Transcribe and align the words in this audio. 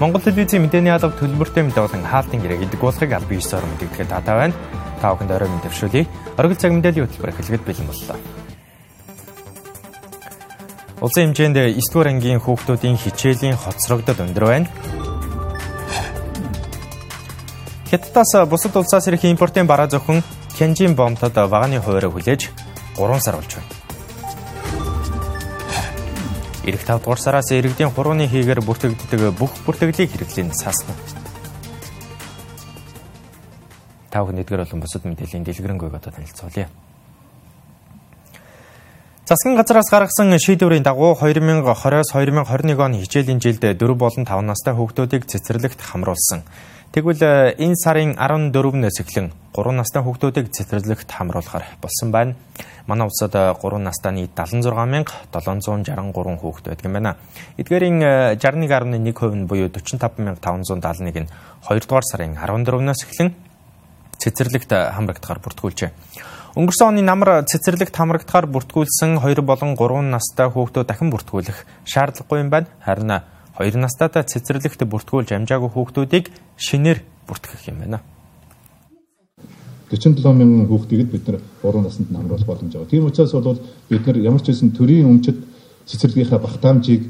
Монгол 0.00 0.24
телевизийн 0.24 0.64
мэдээний 0.64 0.96
алба 0.96 1.12
төлбөртэй 1.12 1.60
мэдээ 1.60 1.84
болон 1.84 2.08
хаалтын 2.08 2.40
гэрээ 2.40 2.64
гэдэг 2.64 2.80
болохыг 2.80 3.12
аль 3.12 3.28
биесээр 3.28 3.68
мэдэгдэхэд 3.68 4.08
татаа 4.08 4.48
байна. 4.48 4.56
Та 4.96 5.12
бүхэнд 5.12 5.28
орой 5.36 5.48
мэнд 5.52 5.64
төвшүүлье. 5.68 6.08
Оргил 6.40 6.56
цаг 6.56 6.72
мэдээллийн 6.72 7.04
хөтөлбөр 7.04 7.32
эхлэхэд 7.36 7.66
бэлэн 7.68 7.84
боллоо. 7.84 8.16
Улсын 11.04 11.36
хэмжээнд 11.36 11.56
9 11.76 11.92
дугаар 11.92 12.08
ангийн 12.16 12.40
хүүхдүүдийн 12.40 12.96
хичээлийн 12.96 13.60
хоцрогдол 13.60 14.24
өндөр 14.24 14.44
байна. 14.48 14.68
Хятадаас 17.92 18.48
бусад 18.48 18.72
улсаас 18.80 19.04
ирэх 19.04 19.28
импортын 19.28 19.68
бараа 19.68 19.84
зөвхөн 19.92 20.24
Кенжин 20.56 20.96
бомтод 20.96 21.36
ваганы 21.36 21.76
хуваараа 21.76 22.08
хүлээж 22.08 22.48
3 22.96 23.20
сар 23.20 23.36
болж 23.36 23.52
байна. 23.52 23.79
Ирэх 26.64 26.84
5 26.84 27.00
дугаар 27.00 27.20
сараас 27.20 27.50
иргэдийн 27.50 27.88
хурууны 27.90 28.28
хийгээр 28.28 28.60
бүртгэгддэг 28.60 29.32
бүх 29.40 29.52
бүртгэлийг 29.64 30.12
хэрэглэн 30.12 30.52
саасна. 30.52 30.92
Та 34.12 34.20
бүхэн 34.20 34.44
эдгээр 34.44 34.68
болон 34.68 34.80
бусад 34.84 35.08
мэдээллийн 35.08 35.44
дэлгэрэнгүй 35.48 35.88
одоо 35.88 36.12
танилцуулъя. 36.12 36.68
Засгийн 39.30 39.54
газраас 39.54 39.86
гаргасан 39.94 40.34
шийдвэрийн 40.42 40.82
дагуу 40.82 41.14
2020-с 41.14 42.10
2021 42.18 42.82
оны 42.82 42.98
хичээлийн 42.98 43.38
жилд 43.38 43.62
4 43.62 43.78
болон 43.94 44.26
5 44.26 44.42
настай 44.42 44.74
хүүхдүүдийг 44.74 45.22
цэцэрлэгт 45.30 45.78
хамруулсан. 45.78 46.42
Тэгвэл 46.90 47.22
э, 47.22 47.54
энэ 47.62 47.78
сарын 47.78 48.18
14-өөс 48.18 48.98
эхлэн 48.98 49.30
3 49.54 49.78
настай 49.78 50.02
хүүхдүүдийг 50.02 50.50
цэцэрлэгт 50.50 51.06
хамруулахар 51.06 51.62
болсон 51.78 52.10
байна. 52.10 52.34
Манай 52.90 53.06
улсад 53.06 53.30
3 53.30 53.54
э, 53.54 53.78
настайны 53.78 54.26
76763 54.34 56.42
хүүхэд 56.42 56.66
байдаг 56.66 56.86
юм 56.90 56.94
байна. 56.98 57.14
Эдгээрийн 57.54 58.34
61.1% 58.34 58.34
э, 58.34 58.98
нь 58.98 59.46
буюу 59.46 59.70
45571 59.70 61.22
нь 61.22 61.30
2 61.70 61.86
дугаар 61.86 62.02
сарын 62.02 62.34
14-өөс 62.34 63.06
эхлэн 63.06 63.30
цэцэрлэгт 64.18 64.74
хамрагдахаар 64.74 65.38
бүртгүүлжээ. 65.38 65.94
Өнгөрсөн 66.50 66.98
оны 66.98 67.02
намар 67.06 67.46
цэцэрлэгт 67.46 67.94
хамрагдахаар 67.94 68.50
бүртгүүлсэн 68.50 69.22
2 69.22 69.38
болон 69.46 69.78
3 69.78 70.10
настай 70.10 70.50
хүүхдүүд 70.50 70.82
дахин 70.82 71.14
бүртгүүлэх 71.14 71.62
шаардлагагүй 71.86 72.42
юм 72.42 72.50
байна. 72.50 72.66
Харин 72.82 73.22
2 73.54 73.78
настайдаа 73.78 74.26
цэцэрлэгт 74.26 74.82
бүртгүүлж 74.82 75.30
амжаагүй 75.30 75.70
хүүхдүүдийг 75.70 76.26
шинээр 76.58 77.06
бүртгэх 77.30 77.70
юм 77.70 77.78
байна. 77.86 78.02
47 79.94 80.26
мянган 80.26 80.66
хүүхдийг 80.66 81.06
бид 81.06 81.22
нар 81.30 81.38
3 81.62 81.86
наснд 81.86 82.10
намруулах 82.10 82.46
боломж 82.46 82.74
байгаа. 82.74 82.90
Тийм 82.90 83.06
учраас 83.06 83.30
бол 83.30 83.62
бид 83.86 84.02
нар 84.06 84.18
ямар 84.18 84.42
ч 84.42 84.50
хэсэн 84.50 84.74
төрийн 84.74 85.06
өмчөд 85.06 85.38
цэцэрлэгийнхаа 85.86 86.42
багтаамжийг 86.42 87.06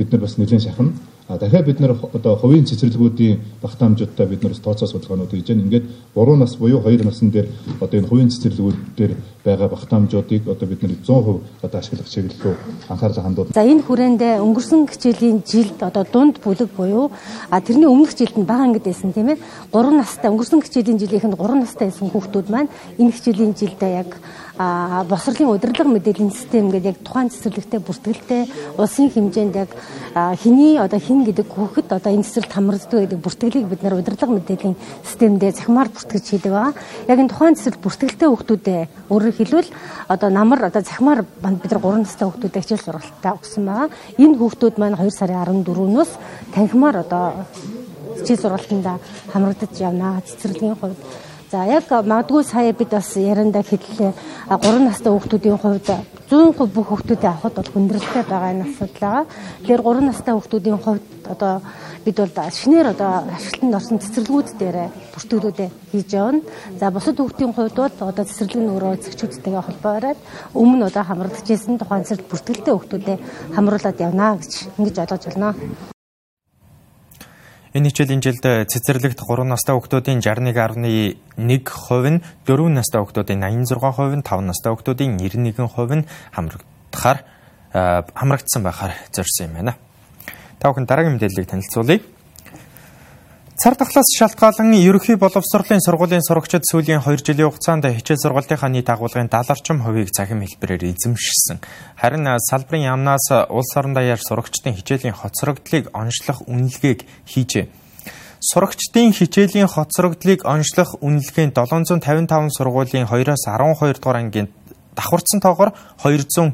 бид 0.00 0.08
нар 0.08 0.24
бас 0.24 0.40
нэлээд 0.40 0.64
шахна. 0.64 0.96
Дахиад 1.38 1.66
бид 1.66 1.78
нэр 1.78 1.94
одоо 1.94 2.34
хувийн 2.34 2.66
цэцэрлэгүүдийн 2.66 3.62
багтаамжуудтай 3.62 4.26
бид 4.26 4.42
нэр 4.42 4.58
тооцоо 4.58 4.88
судалгаанууд 4.90 5.30
хийж 5.30 5.46
байна. 5.46 5.62
Ингээд 5.62 5.84
3 6.14 6.36
нас 6.36 6.56
буюу 6.58 6.82
2 6.82 7.06
насны 7.06 7.30
дээр 7.30 7.46
одоо 7.78 7.98
энэ 8.00 8.08
хувийн 8.10 8.30
цэцэрлэгүүд 8.34 8.78
дээр 8.98 9.12
байгаа 9.44 9.68
багтаамжуудыг 9.70 10.42
одоо 10.50 10.66
бид 10.66 10.82
нэр 10.82 10.98
100% 11.06 11.40
одоо 11.62 11.78
ашиглах 11.78 12.10
чиглэлөө 12.10 12.54
анхаарлаа 12.90 13.22
хандуул. 13.22 13.54
За 13.54 13.62
энэ 13.62 13.86
хүрээнд 13.86 14.22
өнгөрсөн 14.42 14.90
хичээлийн 14.90 15.46
жилд 15.46 15.78
одоо 15.78 16.02
дунд 16.02 16.42
бүлэг 16.42 16.74
буюу 16.74 17.14
а 17.50 17.60
тэрний 17.60 17.86
өмнөх 17.86 18.10
жилд 18.18 18.34
нь 18.34 18.48
бага 18.50 18.66
ангид 18.66 18.82
байсан 18.82 19.14
тийм 19.14 19.30
ээ. 19.30 19.38
3 19.70 19.94
настай 19.94 20.34
өнгөрсөн 20.34 20.66
хичээлийн 20.66 20.98
жилийнхэнд 20.98 21.38
3 21.38 21.62
настай 21.62 21.94
байсан 21.94 22.10
хүүхдүүд 22.10 22.48
маань 22.50 22.68
энэ 22.98 23.14
хичээлийн 23.14 23.54
жилдээ 23.54 24.02
яг 24.02 24.10
босрлын 24.60 25.48
удирдлага 25.48 25.88
мэдээллийн 25.88 26.32
систем 26.36 26.68
гэдэг 26.68 26.92
яг 26.92 26.98
тухайн 27.00 27.32
цэцэрлэгтэй 27.32 27.80
бүртгэлтэй 27.80 28.42
улсын 28.76 29.08
хэмжээнд 29.08 29.54
яг 29.56 29.72
хэний 30.12 30.76
одоо 30.76 31.00
хин 31.00 31.24
гэдэг 31.24 31.48
хүүхэд 31.48 31.88
одоо 31.96 32.12
энэ 32.12 32.28
цэцэрлэгт 32.28 32.52
хамрагддаг 32.52 33.00
гэдэг 33.08 33.20
бүртгэлийг 33.24 33.66
бид 33.72 33.80
нар 33.80 33.96
удирдлага 33.96 34.36
мэдээллийн 34.36 34.76
системдээ 35.08 35.56
захимаар 35.56 35.88
бүртгэж 35.88 36.24
хийдэг 36.28 36.52
байгаа. 36.52 36.74
Яг 37.08 37.18
энэ 37.24 37.32
тухайн 37.32 37.56
цэцэрлэг 37.56 37.80
бүртгэлтэй 37.80 38.28
хүүхдүүдээ 38.28 38.80
өөрөөр 39.08 39.36
хэлбэл 39.40 39.70
одоо 40.12 40.28
намар 40.28 40.60
одоо 40.68 40.82
захимаар 40.84 41.24
бид 41.24 41.72
нар 41.72 41.80
3 41.80 42.04
настай 42.04 42.28
хүүхдүүдэд 42.28 42.60
хичээл 42.60 42.84
сургалтаа 42.84 43.32
өгсөн 43.40 43.64
байгаа. 43.64 43.88
Энэ 44.20 44.36
хүүхдүүд 44.36 44.76
маань 44.76 45.00
2 45.00 45.08
сарын 45.08 45.64
14-өөс 45.64 46.10
танхимаар 46.52 46.96
одоо 47.00 47.48
хичээл 48.20 48.44
сургалтанд 48.44 48.86
хамрагдаж 49.32 49.72
явна 49.80 50.20
цэцэрлэгийн 50.28 50.76
хувьд 50.76 51.00
За 51.50 51.64
яг 51.66 51.90
магадгүй 51.90 52.44
сая 52.46 52.70
бид 52.72 52.94
бас 52.94 53.16
яриандаа 53.18 53.66
хэллээ 53.66 54.14
3 54.54 54.86
настай 54.86 55.10
хүүхдүүдийн 55.10 55.58
хувьд 55.58 55.88
100% 56.30 56.70
бүх 56.70 56.86
хүүхдүүдээ 56.86 57.26
авахд 57.26 57.58
бол 57.58 57.72
хүндрэлтэй 57.74 58.22
байгаа 58.22 58.54
энэ 58.54 58.66
асуудал 58.70 59.02
байгаа. 59.02 59.24
Тэгэхээр 59.66 59.82
3 59.82 60.06
настай 60.06 60.34
хүүхдүүдийн 60.38 60.78
хувьд 60.78 61.06
одоо 61.26 61.54
бид 62.06 62.16
бол 62.22 62.54
шинээр 62.54 62.94
одоо 62.94 63.10
ашиглалтанд 63.34 63.74
орсон 63.74 63.98
цэцэрлэгүүд 63.98 64.48
дээр 64.62 64.78
бүртгэлүүдээ 65.10 65.68
хийж 65.90 66.10
явна. 66.14 66.46
За 66.78 66.94
бусад 66.94 67.18
хүүхдийн 67.18 67.50
хувьд 67.50 67.74
бол 67.74 67.98
одоо 67.98 68.24
цэцэрлэг 68.30 68.62
нөрөө 68.70 68.92
эзэгчүүдтэйгээ 69.02 69.66
холбоороод 69.66 70.18
өмнө 70.54 70.86
одоо 70.86 71.02
хамрагдчихсэн 71.02 71.82
тухайн 71.82 72.06
цэцэрлэг 72.06 72.30
бүртгэлтэй 72.30 72.74
хүүхдүүдэд 72.78 73.18
хамруулад 73.58 73.98
явна 73.98 74.38
гэж 74.38 74.52
ингэж 74.78 74.96
ойлгож 75.02 75.24
байна. 75.34 75.50
Энэ 77.70 77.94
хичээлийн 77.94 78.18
жилд 78.18 78.42
цэцэрлэгт 78.66 79.22
3 79.22 79.46
настай 79.46 79.78
хүүхдүүдийн 79.78 80.18
61.1% 80.26 81.14
нь 81.38 82.18
4 82.42 82.66
настай 82.74 82.98
хүүхдүүдийн 82.98 83.46
86%, 83.46 84.18
нь 84.18 84.26
5 84.26 84.42
настай 84.42 84.74
хүүхдүүдийн 84.74 85.14
91% 85.22 86.02
нь 86.02 86.08
хамрагдахаар 86.34 87.22
хамрагдсан 87.70 88.66
байхаар 88.66 88.98
зорьсон 89.14 89.46
юм 89.46 89.54
байна. 89.54 89.78
Та 90.58 90.74
бүхэн 90.74 90.90
дараагийн 90.90 91.14
мэдээллийг 91.14 91.46
танилцуулъя. 91.46 92.02
Цар 93.60 93.74
тахлаас 93.76 94.08
шалтгаалan 94.16 94.72
ерөнхий 94.72 95.20
боловсролын 95.20 95.84
сургуулийн 95.84 96.24
сурагчид 96.24 96.64
сүүлийн 96.64 97.04
2 97.04 97.20
жилийн 97.20 97.52
хугацаанд 97.52 97.84
хичээл 97.92 98.24
сургалтынхаа 98.24 98.72
нийт 98.72 98.88
агуулгын 98.88 99.28
70 99.28 99.52
орчим 99.52 99.84
хувийг 99.84 100.08
цахим 100.16 100.40
хэлбэрээр 100.40 100.96
эзэмшсэн. 100.96 101.60
Харин 102.00 102.24
салбарын 102.40 102.88
яамнаас 102.88 103.28
улс 103.52 103.76
орон 103.76 103.92
даяар 103.92 104.16
сурагчдын 104.16 104.80
хичээлийн 104.80 105.12
хоцрогдлыг 105.12 105.92
онцлох 105.92 106.40
үнэлгээг 106.48 107.04
хийжээ. 107.28 107.68
Сурагчдын 108.40 109.12
хичээлийн 109.12 109.68
хоцрогдлыг 109.68 110.40
онцлох 110.48 110.96
үнэлгээнд 111.04 111.52
755 111.52 112.56
сургуулийн 112.56 113.12
2-оос 113.12 113.44
12 113.44 114.00
дугаар 114.00 114.24
ангийн 114.24 114.48
давхарцсан 114.96 115.44
тоогоор 115.44 115.76
297 116.00 116.48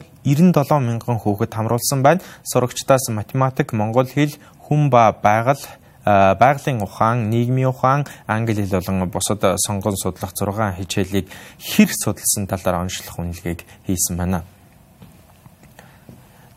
мянган 0.82 1.22
хүүхэд 1.22 1.54
хамруулсан 1.54 2.02
байна. 2.02 2.26
Сурагчдаас 2.42 3.14
математик, 3.14 3.70
монгол 3.78 4.10
хэл, 4.10 4.34
хүн 4.66 4.90
ба 4.90 5.14
байгаль 5.14 5.62
байгалийн 6.06 6.82
ухаан, 6.82 7.30
нийгмийн 7.30 7.74
ухаан, 7.74 8.06
англи 8.26 8.62
хэл 8.62 8.78
болон 8.78 9.10
бусад 9.10 9.42
сонгон 9.58 9.96
судлах 9.98 10.30
6 10.30 10.78
хичээлийг 10.78 11.26
хэр 11.58 11.90
судалсан 11.90 12.46
талаар 12.46 12.86
онцлох 12.86 13.18
үнэлгээг 13.18 13.66
хийсэн 13.90 14.14
байна. 14.16 14.46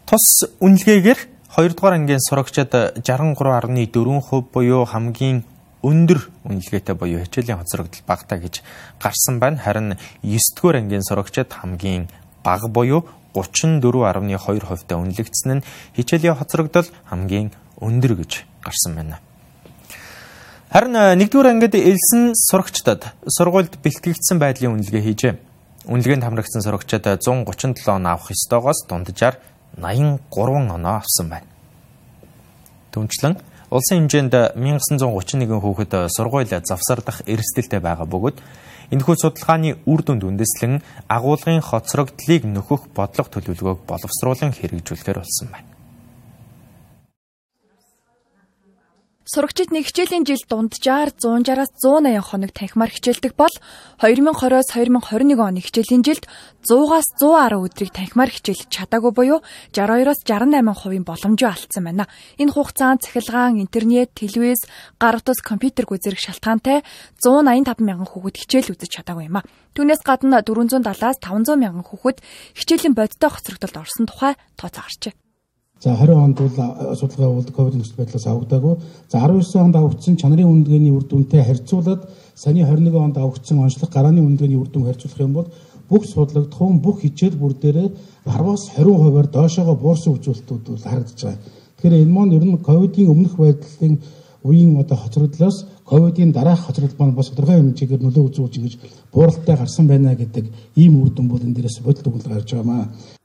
Тус 0.05 0.45
үнэлгээгээр 0.61 1.19
2 1.57 1.73
дугаар 1.73 1.97
ангийн 1.97 2.21
сурагчид 2.21 2.69
63.4% 3.01 4.53
буюу 4.53 4.85
хамгийн 4.85 5.41
өндөр 5.81 6.29
үнэлгээтэй 6.45 6.95
буюу 6.95 7.25
хичээлийн 7.25 7.57
хоцрогдол 7.57 8.05
багтаа 8.05 8.37
гэж 8.37 8.61
гарсан 9.01 9.39
байна. 9.41 9.57
Харин 9.57 9.97
9 10.21 10.37
дугаар 10.57 10.77
ангийн 10.81 11.01
сурагчид 11.01 11.49
хамгийн 11.49 12.09
бага 12.43 12.67
буюу 12.67 13.05
34.2% 13.33 14.85
та 14.85 14.97
үнэлэгдсэн 14.97 15.51
нь 15.57 15.65
хичээлийн 15.97 16.37
хоцрогдол 16.37 16.87
хамгийн 17.09 17.53
өндөр 17.81 18.13
гэж 18.21 18.45
гарсан 18.61 18.93
байна. 18.95 19.19
Харин 20.69 20.93
э, 20.93 21.17
нэгдүгээр 21.17 21.49
ангид 21.49 21.73
элсэн 21.73 22.37
сурагчдад 22.37 23.17
сургуульд 23.25 23.81
бэлтгэгдсэн 23.81 24.37
байдлын 24.37 24.77
үнэлгээ 24.77 25.01
хийжээ. 25.01 25.33
Үнэлгээнд 25.89 26.21
хамрагдсан 26.21 26.61
сурагчид 26.61 27.09
137 27.09 27.89
он 27.89 28.05
авах 28.05 28.29
ёстойгоос 28.29 28.85
дунджаар 28.85 29.41
83 29.81 30.29
оноо 30.69 31.01
авсан 31.01 31.25
байна. 31.25 31.49
Түүнчлэн 32.93 33.41
улсын 33.73 34.05
хэмжээнд 34.05 34.53
1931 34.53 35.57
хүүхэд 35.57 35.93
сургууль 36.13 36.45
завсардах 36.45 37.25
эрсдэлтэй 37.25 37.81
байгаа 37.81 38.05
бөгөөд 38.05 38.37
энэхүү 38.93 39.15
судалгааны 39.25 39.73
үр 39.89 40.01
дүнд 40.05 40.21
үндэслэн 40.21 40.85
агуулгын 41.09 41.65
хоцрогдлыг 41.65 42.45
нөхөх 42.45 42.93
бодлого 42.93 43.29
төлөвлөгөөг 43.33 43.89
боловсруулан 43.89 44.53
хэрэгжүүлэхээр 44.53 45.17
болсон 45.17 45.49
байна. 45.49 45.68
Сурагчид 49.29 49.69
нэг 49.69 49.85
хичээлийн 49.85 50.25
жил 50.25 50.41
дунджаар 50.49 51.13
160-аас 51.13 51.69
180 51.77 52.17
хоног 52.17 52.49
танхимаар 52.49 52.89
хичээлдэг 52.89 53.37
бол 53.37 53.53
2020-оос 54.01 54.73
2021 54.73 55.37
оны 55.37 55.61
хичээлийн 55.61 56.01
жилд 56.01 56.25
100-аас 56.65 57.13
110 57.21 57.61
өдрийг 57.61 57.93
танхимаар 57.93 58.33
хичээлж 58.33 58.73
чадаагүй 58.73 59.13
буюу 59.13 59.45
62-оос 59.77 60.25
68% 60.25 61.05
боломжоо 61.05 61.49
алдсан 61.53 61.83
байна. 61.85 62.09
Энэ 62.41 62.57
хугацаанд 62.57 63.05
цахилгаан, 63.05 63.61
интернет, 63.61 64.09
телевиз, 64.17 64.65
гар 64.97 65.21
утас, 65.21 65.45
компьютергүй 65.45 66.01
зэрэг 66.01 66.25
шалтгаантай 66.25 66.81
185 67.21 67.85
мянган 67.85 68.09
хүүхэд 68.09 68.33
хичээл 68.33 68.73
үзэж 68.73 68.97
чадаагүй 68.97 69.29
юм 69.29 69.37
а. 69.37 69.45
Түүнээс 69.77 70.01
гадна 70.01 70.41
470-аас 70.41 71.21
500 71.21 71.53
мянган 71.53 71.85
хүүхэд 71.85 72.25
хичээлийн 72.57 72.97
бодиттой 72.97 73.29
хоцрогдолд 73.29 73.77
орсон 73.77 74.09
тухай 74.09 74.33
тооцоо 74.57 74.89
гарчээ. 74.89 75.28
За 75.79 75.95
20 75.95 76.11
онд 76.11 76.37
бол 76.39 76.95
судалгаа 76.95 77.29
явуулдаг 77.31 77.55
ковид 77.55 77.75
нөхцөл 77.75 78.03
байдлаас 78.03 78.27
авагдаагүй. 78.27 78.75
За 79.07 79.19
19 79.19 79.63
онд 79.63 79.75
авагдсан 79.75 80.17
чанарын 80.17 80.51
үнэлгээний 80.51 80.91
үр 80.91 81.05
дүнтэй 81.07 81.43
харьцуулаад 81.43 82.03
саяны 82.35 82.67
21 82.67 82.99
онд 82.99 83.17
авагдсан 83.17 83.59
онцлог 83.63 83.89
гарааны 83.91 84.19
үнэлгээний 84.19 84.59
үр 84.59 84.67
дүн 84.67 84.85
харьцуулах 84.91 85.19
юм 85.23 85.33
бол 85.33 85.47
бүх 85.89 86.03
судлагдах 86.05 86.59
бүх 86.83 86.99
хичээл 86.99 87.39
бүр 87.39 87.53
дээрээ 87.63 87.89
10-аас 88.27 88.63
20%-аар 88.75 89.27
доошоогоо 89.31 89.75
буурсан 89.75 90.13
үзүүлэлтүүд 90.19 90.63
бол 90.67 90.83
харагдаж 90.83 91.19
байгаа. 91.23 91.39
Тэгэхээр 91.79 92.03
энэ 92.03 92.13
маань 92.13 92.35
ер 92.35 92.43
нь 92.43 92.57
ковидын 92.59 93.11
өмнөх 93.13 93.35
байдлын 93.39 93.95
үеийн 94.43 94.77
одоо 94.83 94.97
хоцрогдлоос 94.99 95.57
ковидын 95.87 96.31
дараах 96.31 96.61
хоцрогдол 96.67 96.99
маань 96.99 97.15
бас 97.15 97.29
тодорхой 97.31 97.55
хэмжээгээр 97.55 98.03
нөлөө 98.03 98.27
үзүүлж 98.27 98.55
ингэж 98.59 98.75
бууралтай 99.13 99.55
гарсан 99.57 99.87
байна 99.87 100.11
гэдэг 100.15 100.45
ийм 100.75 101.01
үр 101.01 101.09
дүн 101.15 101.27
бол 101.31 101.39
энэ 101.39 101.55
дээрээс 101.55 101.79
бодит 101.83 102.07
өгүүлэл 102.07 102.35
гарч 102.35 102.51
байгаамаа. 102.53 103.18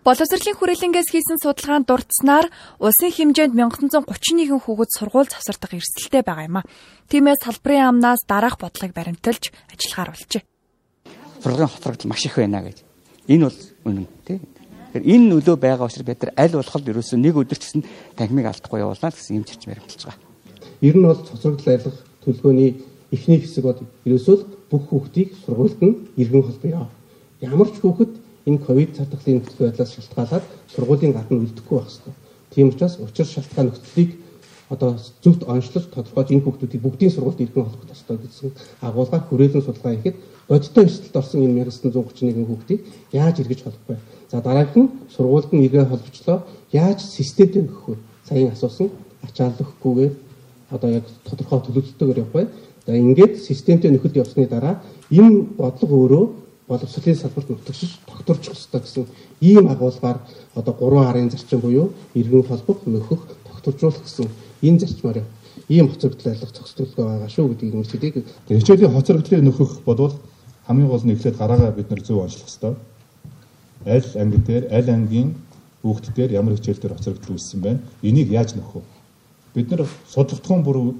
Боловсролын 0.00 0.56
хүрээлэнгээс 0.56 1.08
хийсэн 1.12 1.38
судалгаанд 1.44 1.84
дурдсанаар 1.84 2.48
улсын 2.80 3.12
хэмжээнд 3.12 3.52
1931 3.52 4.56
хүүхэд 4.64 4.90
сургууль 4.96 5.28
завсардах 5.28 5.76
эрсдэлтэй 5.76 6.24
байгаа 6.24 6.48
юм 6.48 6.56
а. 6.60 6.68
Тиймээс 7.12 7.44
салбарын 7.44 8.00
амнаас 8.00 8.24
дараах 8.24 8.56
бодлогыг 8.56 8.96
баримталж 8.96 9.52
ажиллагаар 9.68 10.16
болжээ 10.16 10.42
сургуулийн 11.40 11.68
хоцрогдол 11.68 12.08
маш 12.08 12.24
их 12.24 12.36
байна 12.36 12.62
гэж. 12.62 12.84
Энэ 13.28 13.44
бол 13.48 13.58
үнэн 13.84 14.06
тий. 14.26 14.40
Тэгэхээр 14.92 15.08
энэ 15.08 15.26
нөлөө 15.32 15.56
байгаа 15.56 15.86
учраас 15.88 16.04
бид 16.04 16.22
нар 16.22 16.32
аль 16.36 16.54
болох 16.56 16.76
ерөөсөө 16.76 17.18
нэг 17.18 17.34
өдөр 17.36 17.58
ч 17.58 17.64
гэсэн 17.64 17.84
танхимыг 18.16 18.46
алдахгүй 18.46 18.80
явуулнаа 18.80 19.10
гэсэн 19.10 19.36
юм 19.40 19.44
чирч 19.48 19.64
баримталж 19.64 20.02
байгаа. 20.04 20.20
Ер 20.80 20.96
нь 20.96 21.06
бол 21.06 21.16
хоцрогдол 21.16 21.72
айлах 21.72 21.96
төлөвлөгөөний 22.24 22.70
эхний 23.12 23.38
хэсэг 23.40 23.64
бол 23.64 23.80
ерөөсөө 24.04 24.36
бүх 24.68 24.84
хүүхдийг 24.90 25.28
сургуульд 25.44 25.80
нь 25.80 25.94
иргэн 26.20 26.44
холбоё. 26.44 26.86
Ямар 27.40 27.68
ч 27.72 27.76
хүүхэд 27.80 28.12
энэ 28.46 28.58
ковид 28.58 28.96
цатгалын 28.96 29.40
нөхцөл 29.40 29.66
байдлаас 29.66 29.94
шалтгаалаад 29.94 30.44
сургуулийн 30.74 31.12
гадна 31.12 31.42
үлдэхгүй 31.42 31.76
байх 31.78 31.88
ёстой. 31.88 32.14
Тийм 32.54 32.68
учраас 32.68 32.98
учир 32.98 33.26
шалтгаан 33.26 33.66
нөхцөлийг 33.68 34.10
одоо 34.70 34.96
зөвхт 35.22 35.42
онцлож 35.44 35.84
тодорхойлж 35.90 36.30
энэ 36.30 36.44
хүүхдүүдийг 36.46 36.82
бүгдийн 36.82 37.10
сургуульд 37.12 37.42
иргэн 37.42 37.66
холбох 37.66 37.90
ёстой 37.90 38.16
гэсэн 38.22 38.50
агуулгаар 38.80 39.24
хүрээлэн 39.26 39.64
судалгаа 39.66 39.92
хийхэд 39.94 40.16
бодиттой 40.48 40.84
эрсдэлд 40.86 41.16
орсон 41.20 41.40
энэ 41.42 41.66
1931 41.66 42.46
хүүхдийг 42.46 42.80
яаж 43.12 43.36
эргэж 43.42 43.60
холбох 43.66 43.88
вэ? 43.88 43.96
За 44.30 44.40
дараагийн 44.40 44.88
сургуульд 45.10 45.50
нь 45.52 45.64
иргэ 45.66 45.90
холбочлоо 45.90 46.38
яаж 46.70 47.02
системд 47.02 47.54
өгөх 47.58 47.86
вэ? 47.88 47.96
Саяхан 48.28 48.54
асуусан 48.54 48.88
ачаал 49.26 49.58
өгөхгүйгээр 49.58 50.14
одоо 50.70 50.90
яг 50.90 51.04
тодорхой 51.26 51.60
төлөвлөлтөөр 51.66 52.18
явах 52.22 52.34
вэ? 52.34 52.44
За 52.86 52.94
ингээд 52.94 53.42
системтэй 53.42 53.90
нөхөд 53.90 54.16
явсны 54.22 54.46
дараа 54.46 54.82
энэ 55.10 55.58
бодлого 55.58 55.96
өөрөө 55.98 56.24
боловсролын 56.70 57.16
салбарт 57.18 57.48
нутагшиж 57.50 57.98
тогтворч 58.06 58.48
өстой 58.54 58.80
гэсэн 58.80 59.06
ийм 59.40 59.66
агуулгаар 59.68 60.18
одоо 60.54 60.74
3 60.78 61.04
харын 61.06 61.30
зарчим 61.30 61.60
буюу 61.60 61.92
иргэн 62.14 62.44
холбох, 62.46 62.86
нөхөх, 62.86 63.26
тогтворжуулах 63.50 64.02
гэсэн 64.06 64.28
энэ 64.62 64.78
зарчмаар 64.78 65.24
ийм 65.68 65.88
хоцрогдол 65.88 66.30
айлах 66.30 66.54
зохицуулга 66.54 67.02
байгаа 67.02 67.28
шүү 67.28 67.48
гэдгийг 67.48 67.74
мэдээлэе. 67.74 68.24
Хичээлийн 68.48 68.94
хоцрогдлыг 68.94 69.42
нөхөх 69.42 69.82
бодвол 69.84 70.14
хамгийн 70.66 70.88
гол 70.88 71.04
нь 71.04 71.12
эхлээд 71.12 71.36
гараагаа 71.38 71.72
бид 71.74 71.90
нар 71.90 72.02
зөв 72.06 72.22
онцлох 72.22 72.46
хэрэгтэй. 72.46 72.74
Аль 73.86 74.08
анги 74.22 74.38
дээр, 74.38 74.64
аль 74.70 74.90
ангийн 74.90 75.34
хүүхд 75.82 76.14
дээр 76.14 76.30
ямар 76.38 76.54
хичээл 76.54 76.78
дээр 76.78 76.94
хоцрогдол 76.94 77.34
үүссэн 77.34 77.60
байна. 77.60 77.80
Энийг 78.02 78.30
яаж 78.30 78.54
нөхөх 78.54 78.82
вэ? 78.82 78.86
Бид 79.54 79.70
нар 79.70 79.86
судалгахын 80.06 80.62
бүр 80.62 80.94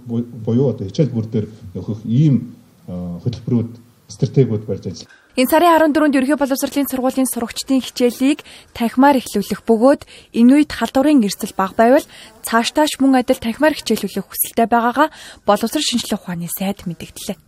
буюу 0.46 0.70
одоо 0.74 0.86
хичээл 0.86 1.14
бүр 1.14 1.26
дээр 1.30 1.46
нөхөх 1.74 2.02
ийм 2.04 2.54
хөтөлбөрүүд 2.86 3.70
стратегиуд 4.08 4.66
барьж 4.66 4.86
ажиллана. 4.86 5.19
Энэ 5.38 5.46
сарын 5.46 5.94
14-нд 5.94 6.18
ерхий 6.18 6.34
боловсролын 6.34 6.90
сургуулийн 6.90 7.30
сурагчдын 7.30 7.78
хичээлийг 7.78 8.42
танхимаар 8.74 9.22
эхлүүлэх 9.22 9.62
бөгөөд 9.62 10.02
энэ 10.34 10.52
үед 10.58 10.70
халдварын 10.74 11.22
эрсдэл 11.22 11.54
бага 11.54 11.78
байвал 11.78 12.06
цаашдаач 12.42 12.98
мөн 12.98 13.22
адил 13.22 13.38
танхимаар 13.38 13.78
хичээлүүлэх 13.78 14.26
хүсэлтэй 14.26 14.66
байгаагаа 14.66 15.14
боловсрол 15.46 15.86
шинжилгээ 15.86 16.18
ухааны 16.18 16.50
сайд 16.50 16.82
мэдгдлээ. 16.82 17.38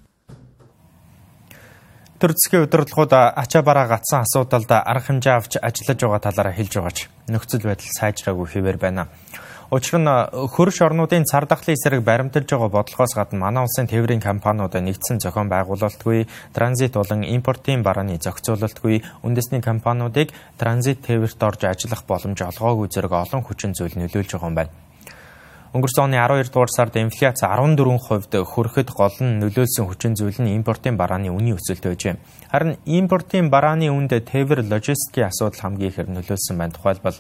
Төр 2.23 2.39
засгийн 2.39 2.71
удирдлагууд 2.71 3.13
ачаа 3.19 3.63
бараа 3.67 3.91
гацсан 3.91 4.23
асуудалд 4.23 4.71
арга 4.71 5.11
хэмжээ 5.11 5.35
авч 5.35 5.59
ажиллаж 5.59 5.99
байгаа 6.07 6.23
талаараа 6.23 6.55
хэлж 6.55 6.73
байгаач 6.79 6.99
нөхцөл 7.35 7.67
байдал 7.67 7.99
сайжраагүй 7.99 8.47
хэвээр 8.47 8.79
байна. 8.79 9.11
Учир 9.73 10.05
нь 10.05 10.11
хөрш 10.53 10.85
орнуудын 10.85 11.25
цар 11.25 11.49
дахлын 11.49 11.73
эсрэг 11.73 12.05
баримталж 12.05 12.45
байгаа 12.45 12.69
бодлогоос 12.69 13.17
гадна 13.17 13.41
манай 13.41 13.65
улсын 13.65 13.89
тээврийн 13.89 14.21
компаниуд 14.21 14.77
нэгдсэн 14.77 15.17
зохион 15.17 15.49
байгуулалтгүй 15.49 16.29
транзит 16.53 16.93
болон 16.93 17.25
импортын 17.25 17.81
барааны 17.81 18.21
зохицуулалтгүй 18.21 19.01
үндэсний 19.25 19.65
компаниудыг 19.65 20.29
транзит 20.61 21.01
тээвэрт 21.09 21.41
орж 21.41 21.65
ажиллах 21.65 22.05
боломж 22.05 22.37
олгоогүй 22.45 22.93
зэрэг 22.93 23.13
олон 23.17 23.41
хүчин 23.49 23.73
зүйл 23.73 23.97
нөлөөлж 23.97 24.37
байгаа 24.37 24.51
юм 24.53 24.57
байна. 24.61 24.77
Өнгөрсөн 25.73 26.05
оны 26.05 26.21
12 26.21 26.53
дугаар 26.53 26.69
сард 26.69 27.01
инфляц 27.01 27.41
14% 27.41 28.45
хүрэхэд 28.45 28.93
гол 28.93 29.17
нь 29.25 29.41
нөлөөлсөн 29.41 29.89
хүчин 29.89 30.13
зүйл 30.21 30.37
нь 30.45 30.53
импортын 30.53 31.01
барааны 31.01 31.33
үнийн 31.33 31.57
өсөлт 31.57 31.89
байжээ. 31.89 32.21
Харин 32.53 32.77
импортын 32.85 33.49
барааны 33.49 33.89
үнд 33.89 34.13
тээвэр 34.21 34.69
логистикийн 34.69 35.33
асуудал 35.33 35.65
хамгийн 35.65 35.89
ихээр 35.89 36.13
нөлөөлсөн 36.13 36.61
байна. 36.61 36.77
Тухайлбал 36.77 37.17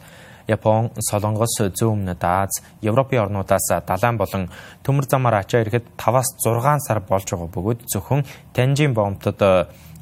Япон, 0.48 0.90
Солонгос, 0.98 1.58
Зүүн 1.72 2.06
өмнөд 2.06 2.22
Аз, 2.24 2.62
Европын 2.82 3.22
орнуудаас 3.24 3.68
далайн 3.86 4.16
болон 4.18 4.48
төмөр 4.82 5.06
замаар 5.08 5.42
ачаа 5.42 5.62
ирэхэд 5.62 5.94
5-аас 5.96 6.36
6 6.42 6.86
сар 6.86 7.00
болж 7.00 7.26
байгаа 7.30 7.50
бөгөөд 7.52 7.80
зөвхөн 7.86 8.26
Танжин 8.54 8.94
бомтод 8.94 9.38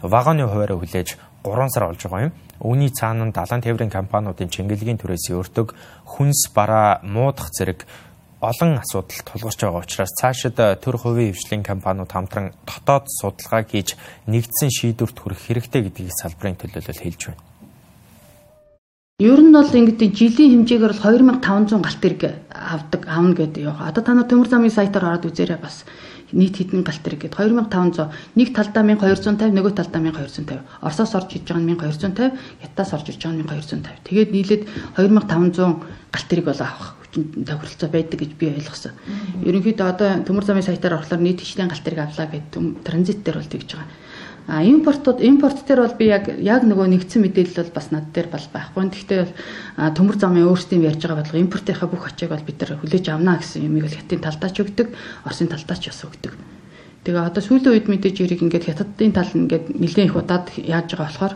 вагоны 0.02 0.46
хуваараа 0.48 0.78
хүлээж 0.80 1.18
3 1.44 1.68
сар 1.72 1.84
болж 1.88 2.00
байгаа 2.04 2.26
юм. 2.28 2.36
Үүний 2.60 2.90
цаана 2.92 3.32
далайн 3.32 3.64
тээврийн 3.64 3.92
компаниудын 3.92 4.52
чингэлгийн 4.52 5.00
түрээс 5.00 5.32
өртөг 5.32 5.72
хүнс 6.04 6.52
бараа 6.52 7.00
муудах 7.00 7.48
зэрэг 7.56 7.88
олон 8.40 8.80
асуудал 8.80 9.20
тулгарч 9.24 9.60
байгаа 9.60 9.84
учраас 9.84 10.12
цаашид 10.20 10.56
э, 10.60 10.76
төр 10.76 10.96
хувийн 10.96 11.32
хвшлийн 11.32 11.64
компаниуд 11.64 12.12
хамтран 12.12 12.52
дотоод 12.64 13.04
судалгаа 13.08 13.68
хийж 13.68 13.96
нэгдсэн 14.32 14.72
шийдвэрт 14.72 15.16
хүрэх 15.20 15.40
хэрэгтэй 15.44 15.82
гэдгийг 15.84 16.12
салбарын 16.16 16.56
төлөөлөл 16.56 17.04
хэлж 17.04 17.20
байна. 17.28 17.49
Ер 19.20 19.36
нь 19.36 19.52
бол 19.52 19.68
ингэдэг 19.68 20.16
жилийн 20.16 20.64
хэмжээгээр 20.64 20.96
бол 20.96 21.04
2500 21.04 21.76
галт 21.84 22.00
хэрэг 22.00 22.22
авдаг 22.48 23.04
авна 23.04 23.36
гэдэг 23.36 23.68
яваа. 23.68 23.92
Одоо 23.92 24.00
та 24.00 24.16
нар 24.16 24.24
төмөр 24.24 24.48
замын 24.48 24.72
сайтаар 24.72 25.12
ороод 25.12 25.28
үзээрэй 25.28 25.60
бас 25.60 25.84
нийт 26.32 26.56
хэдэн 26.56 26.80
галт 26.80 27.04
хэрэг 27.04 27.28
гэдэг 27.28 27.36
2500 27.36 28.16
нэг 28.40 28.48
талдаа 28.56 28.80
1250 28.80 29.52
нөгөө 29.52 29.72
талдаа 29.76 30.00
1250 30.00 30.64
Оросоос 30.80 31.12
орж 31.20 31.36
иж 31.36 31.44
байгаа 31.44 31.60
нь 31.60 31.68
1250 31.68 32.64
Ятаас 32.64 32.90
орж 32.96 33.06
иж 33.12 33.20
байгаа 33.20 33.36
нь 33.36 33.44
1250 33.44 34.08
тэгээд 34.08 34.30
нийлээд 34.32 34.62
2500 34.96 35.84
галт 36.16 36.28
хэрэг 36.32 36.46
бол 36.48 36.62
авах 36.64 36.96
тохиролцоо 37.12 37.88
байдаг 37.92 38.18
гэж 38.24 38.32
би 38.40 38.46
ойлгосон. 38.56 38.96
Ерөнхийдөө 39.44 39.84
одоо 39.84 40.10
төмөр 40.24 40.48
замын 40.48 40.64
сайтаар 40.64 40.96
орохлоор 40.96 41.20
нийт 41.20 41.42
хичнээн 41.42 41.68
галт 41.68 41.84
хэрэг 41.84 42.08
авлаа 42.08 42.26
гэдэг 42.30 42.86
транзит 42.86 43.20
дээр 43.20 43.42
бол 43.42 43.52
тэгж 43.52 43.68
байгаа. 43.74 43.99
А 44.50 44.66
импортууд 44.66 45.22
импорт 45.22 45.62
дээр 45.62 45.86
бол 45.86 45.94
би 45.94 46.10
яг 46.10 46.26
яг 46.42 46.66
нөгөө 46.66 46.90
нэгдсэн 46.90 47.22
мэдээлэл 47.22 47.70
бол 47.70 47.76
бас 47.78 47.94
над 47.94 48.10
дээр 48.10 48.34
бол 48.34 48.46
байхгүй. 48.50 48.82
Гэхдээ 48.90 49.18
бол 49.22 49.34
төмөр 49.94 50.16
замын 50.18 50.50
өөрсдийн 50.50 50.90
ярьж 50.90 51.06
байгаа 51.06 51.22
бодлого 51.22 51.44
импортынхаа 51.46 51.86
бүх 51.86 52.10
ачааг 52.10 52.34
бол 52.34 52.48
бид 52.50 52.58
нар 52.58 52.82
хүлээж 52.82 53.06
авна 53.14 53.38
гэсэн 53.38 53.70
юмыг 53.70 53.86
л 53.86 53.94
хятадын 53.94 54.26
талдаач 54.26 54.56
өгдөг, 54.58 54.88
Оросын 55.22 55.46
талдаач 55.54 55.82
бас 55.86 56.02
өгдөг. 56.02 56.34
Тэгээ 57.06 57.28
одоо 57.30 57.42
сүүлийн 57.46 57.70
үед 57.78 57.86
мэдээж 57.86 58.16
ирийг 58.26 58.42
ингээд 58.42 58.66
хятадын 58.74 59.14
тал 59.14 59.30
ингээд 59.30 59.70
нэлээд 59.70 60.10
их 60.10 60.18
удаад 60.18 60.50
яаж 60.58 60.98
байгаа 60.98 61.06
болохоор 61.06 61.34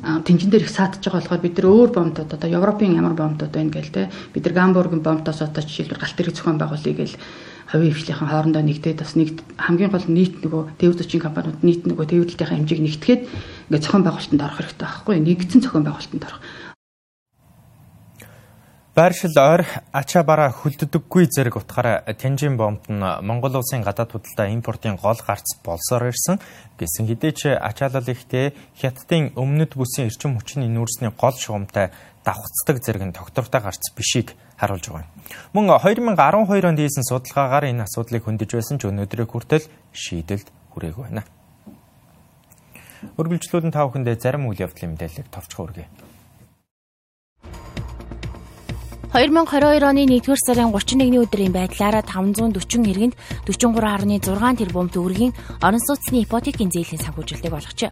тэнцэн 0.00 0.48
дээр 0.48 0.64
их 0.64 0.72
саатж 0.72 1.04
байгаа 1.04 1.20
болохоор 1.20 1.44
бид 1.44 1.56
нар 1.60 1.68
өөр 1.68 1.90
бомтууд 1.92 2.30
одоо 2.32 2.48
Европын 2.48 2.96
ямар 2.96 3.12
бомтууд 3.12 3.52
байна 3.52 3.70
гээл 3.70 3.92
те. 3.92 4.10
Бид 4.32 4.44
нар 4.48 4.54
Гамбургийн 4.56 5.04
бомтоос 5.04 5.44
одоо 5.44 5.60
жишээлбэл 5.60 6.00
галт 6.00 6.16
тэрэг 6.16 6.34
зохион 6.36 6.56
байгуулъя 6.56 6.94
гээл 6.96 7.16
хувийн 7.68 7.94
хвшлийн 7.94 8.18
хоорондоо 8.18 8.62
нэгдээд 8.64 8.98
бас 8.98 9.14
нэг 9.14 9.38
хамгийн 9.60 9.92
гол 9.92 10.08
нийт 10.08 10.40
нөгөө 10.42 10.62
тээвэр 10.80 10.98
зочин 10.98 11.20
компаниуд 11.20 11.60
нийт 11.62 11.84
нөгөө 11.84 12.06
тээвэрлэлтийн 12.08 12.50
хэмжээг 12.50 12.80
нэгтгэхэд 12.82 13.22
ингээд 13.70 13.84
зохион 13.84 14.04
байгуулалтанд 14.08 14.42
орох 14.42 14.58
хэрэгтэй 14.58 14.86
байхгүй. 14.88 15.16
Нэгдсэн 15.20 15.60
зохион 15.62 15.84
байгуулалтанд 15.86 16.24
орох 16.26 16.40
Байршил 18.90 19.38
ойр 19.38 19.62
ачаа 19.94 20.26
бараа 20.26 20.50
хүлддэггүй 20.50 21.30
зэрэг 21.30 21.62
утгаараа 21.62 22.10
Тэнжин 22.10 22.58
бомбд 22.58 22.90
нь 22.90 22.98
Монгол 23.22 23.62
улсын 23.62 23.86
гадаад 23.86 24.10
худалдаа 24.10 24.50
импортын 24.50 24.98
гол 24.98 25.14
гарц 25.14 25.54
болсоор 25.62 26.10
ирсэн. 26.10 26.42
Гэсэн 26.74 27.06
хэдий 27.06 27.30
ч 27.30 27.54
ачаалал 27.54 28.02
ихтэй 28.10 28.50
хятадын 28.74 29.30
өмнөд 29.38 29.78
бүсийн 29.78 30.10
эрчим 30.10 30.34
хүчний 30.34 30.66
нүүрсний 30.66 31.14
гол 31.14 31.38
шугамтай 31.38 31.94
давхцдаг 32.26 32.82
зэрэг 32.82 33.02
нь 33.06 33.14
тогтвортой 33.14 33.62
гарц 33.62 33.94
бишийг 33.94 34.34
харуулж 34.58 34.90
байгаа 34.90 35.06
юм. 35.06 35.10
Мөн 35.54 35.78
2012 35.78 36.66
онд 36.66 36.82
хийсэн 36.82 37.06
судалгаагаар 37.06 37.70
энэ 37.70 37.86
асуудлыг 37.86 38.26
хөндөж 38.26 38.50
байсан 38.58 38.82
ч 38.82 38.90
өнөөдрийг 38.90 39.30
хүртэл 39.30 39.70
шийдэлд 39.94 40.50
хүрээгүй 40.74 41.14
байна. 41.14 41.22
Өргөлжлүүд 43.14 43.70
нь 43.70 43.74
та 43.74 43.86
бүхэндээ 43.86 44.18
зарим 44.18 44.50
үйл 44.50 44.66
явдлын 44.66 44.98
мэдээллийг 44.98 45.30
товчхон 45.30 45.70
хүргэе. 45.70 46.09
2022 49.10 49.82
оны 49.82 50.06
1-р 50.06 50.38
сарын 50.38 50.70
31-ний 50.70 51.18
өдрийн 51.18 51.50
байдлаар 51.50 51.98
540 52.06 52.86
иргэнд 52.94 53.14
43.6 53.42 54.22
тэрбум 54.62 54.86
төгрөгийн 54.86 55.34
орон 55.58 55.82
сууцны 55.82 56.22
ипотекийн 56.22 56.70
зээлийн 56.70 57.02
санхүүжилтийг 57.02 57.50
болгожээ. 57.50 57.90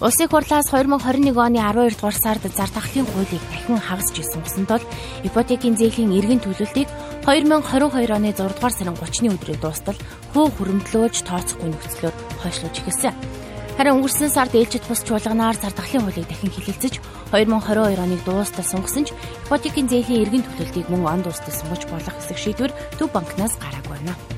Улсын 0.00 0.32
хурлаас 0.32 0.72
2021 0.72 1.36
оны 1.36 1.60
12 1.60 2.00
дугаар 2.00 2.16
сард 2.16 2.48
зар 2.56 2.72
тахлын 2.72 3.04
хуулийг 3.04 3.44
дахин 3.52 3.76
хагасж 3.76 4.16
исэн 4.16 4.40
гэсэн 4.40 4.64
тул 4.64 4.84
ипотекийн 5.28 5.76
зээлийн 5.76 6.16
эргэн 6.16 6.40
төлөлтийг 6.40 6.88
2022 7.28 8.16
оны 8.16 8.32
6 8.32 8.56
дугаар 8.56 8.72
сарын 8.72 8.96
30-ны 8.96 9.36
өдрийн 9.36 9.60
дуустал 9.60 9.98
хөө 10.32 10.56
хөрөмтлөөж 10.56 11.16
тооцохгүй 11.20 11.68
нөхцлөөр 11.68 12.16
хойшлуулж 12.40 12.76
эхэлсэн. 12.80 13.44
Харин 13.76 14.00
өнгөрсөн 14.00 14.32
сард 14.32 14.56
ээлжид 14.56 14.88
бус 14.88 15.04
чуулганаар 15.04 15.56
зар 15.60 15.74
тахлын 15.76 16.08
хуулийг 16.08 16.24
дахин 16.24 16.48
хилэлцэж 16.48 16.96
2022 17.28 18.00
оныг 18.00 18.20
дуустал 18.24 18.64
сунгасан 18.64 19.04
ч 19.04 19.12
ипотекийн 19.44 19.84
зээлийн 19.92 20.22
эргэн 20.24 20.44
төлөлтийг 20.48 20.88
мөн 20.88 21.04
он 21.04 21.20
дуустал 21.20 21.52
сунгаж 21.52 21.84
болох 21.92 22.16
хэсэг 22.16 22.40
шийдвэр 22.40 22.72
Төв 22.96 23.12
банкнаас 23.12 23.60
гараагүй 23.60 24.00
байна. 24.00 24.35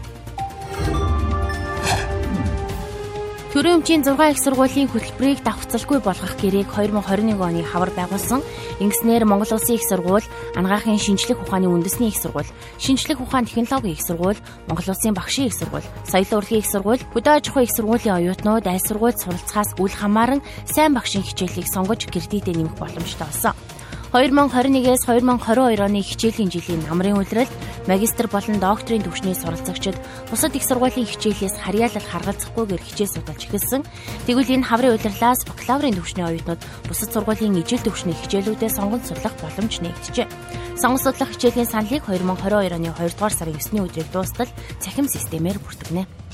Төрийн 3.58 3.82
өмчийн 3.82 4.06
6 4.06 4.14
их 4.30 4.38
сургуулийн 4.38 4.86
хөтөлбөрийг 4.86 5.42
давхцалгүй 5.42 5.98
болгох 5.98 6.38
гэрээг 6.38 6.70
2021 6.78 7.42
оны 7.42 7.66
хавар 7.66 7.90
байгуулсан. 7.90 8.38
Ингэснээр 8.78 9.26
Монгол 9.26 9.50
Улсын 9.50 9.74
их 9.74 9.82
сургууль, 9.82 10.22
Ангаахын 10.54 10.94
шинжлэх 10.94 11.42
ухааны 11.42 11.66
үндэсний 11.66 12.14
их 12.14 12.22
сургууль, 12.22 12.46
Шинжлэх 12.78 13.18
ухаан 13.18 13.50
технологийн 13.50 13.98
их 13.98 14.06
сургууль, 14.06 14.38
Монгол 14.70 14.94
Улсын 14.94 15.10
багшийн 15.10 15.50
их 15.50 15.58
сургууль, 15.58 15.90
Соёлын 16.06 16.38
урлагийн 16.38 16.62
их 16.62 16.70
сургууль, 16.70 17.02
Хөдөө 17.10 17.34
аж 17.34 17.46
ахуйн 17.50 17.66
их 17.66 17.74
сургуулийн 17.74 18.14
оюутнууд 18.30 18.62
аль 18.70 18.78
сургуульд 18.86 19.18
суралцахаас 19.18 19.74
үл 19.82 19.90
хамааран 19.90 20.38
сайн 20.62 20.94
багшийн 20.94 21.26
хичээлийг 21.26 21.66
сонгож 21.66 22.06
гэрдийдээ 22.06 22.62
нэмэх 22.62 22.78
боломжтой 22.78 23.26
болсон. 23.26 23.58
2021-ээс 24.08 25.04
2022 25.04 25.84
оны 25.84 26.00
хичээлийн 26.00 26.48
жилийн 26.48 26.80
намрын 26.88 27.20
үлрэлт 27.20 27.52
магистр 27.84 28.24
болон 28.32 28.56
докторийн 28.56 29.04
түвшний 29.04 29.36
суралцагчид 29.36 30.00
бусад 30.32 30.56
их 30.56 30.64
сургуулийн 30.64 31.04
хичээлээс 31.04 31.60
харьяалал 31.60 32.08
харгалзахгүйгээр 32.08 32.82
хичээл 32.88 33.14
судалж 33.20 33.42
эхэлсэн. 33.44 33.84
Тэгвэл 34.24 34.48
энэ 34.48 34.64
хаврын 34.64 34.96
улирлаас 34.96 35.44
бакалаврын 35.44 36.00
түвшний 36.00 36.24
оюутнууд 36.24 36.60
бусад 36.88 37.12
сургуулийн 37.12 37.60
ижил 37.60 37.84
түвшний 37.84 38.16
хичээлүүдэд 38.16 38.72
сонгон 38.72 39.04
судлах 39.04 39.36
боломж 39.44 39.76
нэгдэжээ. 39.84 40.24
Сонгон 40.80 41.04
судлах 41.04 41.28
хичээлийн 41.36 41.68
саналыг 41.68 42.08
2022 42.08 42.80
оны 42.80 42.88
2 42.96 43.12
дугаар 43.12 43.34
сарын 43.36 43.60
9-ний 43.60 43.84
өдрийг 43.84 44.08
дуустал 44.08 44.48
цахим 44.80 45.04
системээр 45.04 45.60
бүртгэнэ. 45.60 46.27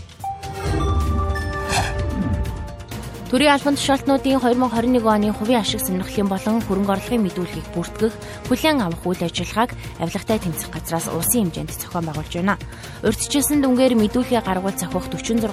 Төрийн 3.24 3.56
албан 3.56 3.74
тушаалтнуудын 3.74 4.36
2021 4.36 5.00
оны 5.08 5.32
хувийн 5.32 5.64
ашиг 5.64 5.80
сонирхлын 5.80 6.28
болон 6.28 6.60
хөрөнгө 6.60 6.92
орлогын 6.92 7.24
мэдүүлгийг 7.24 7.66
бүртгэх, 7.72 8.12
хүлээн 8.52 8.84
авах 8.84 9.00
үйл 9.08 9.24
ажиллагааг 9.24 9.72
авилгатай 9.96 10.38
тэмцэх 10.44 10.68
газраас 10.68 11.08
улсын 11.08 11.48
хэмжээнд 11.48 11.72
зохион 11.72 12.04
байгуулж 12.04 12.32
байна. 12.36 12.60
Урьдчилсан 13.00 13.64
дүнгээр 13.64 13.96
мэдүүлгээ 13.96 14.44
гаргуул 14.44 14.76
зохиох 14.76 15.08
46.8 15.08 15.48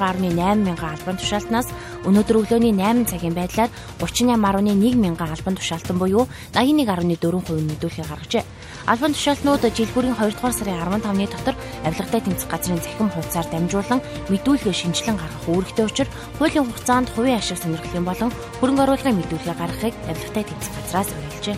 мянган 0.67 0.91
албан 0.91 1.15
тушаалтнаас 1.15 1.71
өнөөдөр 2.03 2.39
өглөөний 2.43 2.75
8 2.75 3.07
цагийн 3.07 3.39
байдлаар 3.39 3.71
38.1 4.03 4.99
мянган 4.99 5.31
албан 5.31 5.55
тушаалтан 5.55 5.95
буюу 5.95 6.27
81.4% 6.51 7.71
мэдүүлгээ 7.71 8.05
гаргажээ. 8.11 8.43
Албан 8.87 9.13
тушаалтнууд 9.13 9.61
жил 9.77 9.89
бүрийн 9.93 10.17
2 10.17 10.33
дугаар 10.33 10.55
сарын 10.57 10.81
15-ны 10.81 11.27
дотор 11.29 11.55
авилгатай 11.85 12.21
тэмцэх 12.25 12.49
газрын 12.49 12.81
захим 12.81 13.09
хуудасаар 13.13 13.47
дамжуулан 13.53 14.01
мэдүүлгээ 14.33 14.73
шинжилэн 14.73 15.17
гаргах 15.21 15.45
үүрэгтэй 15.45 15.85
учраас 15.85 16.13
хуулийн 16.41 16.65
хугацаанд 16.65 17.07
хувийн 17.13 17.37
ашиг 17.37 17.61
сонирхлын 17.61 18.05
болон 18.09 18.29
хөрөнгө 18.57 18.83
оруулалтын 18.83 19.19
мэдүүлгээ 19.21 19.55
гаргахыг 19.61 19.95
авилгатай 20.09 20.43
тэмцэх 20.49 20.73
газраас 20.73 21.09
уриалжээ. 21.13 21.57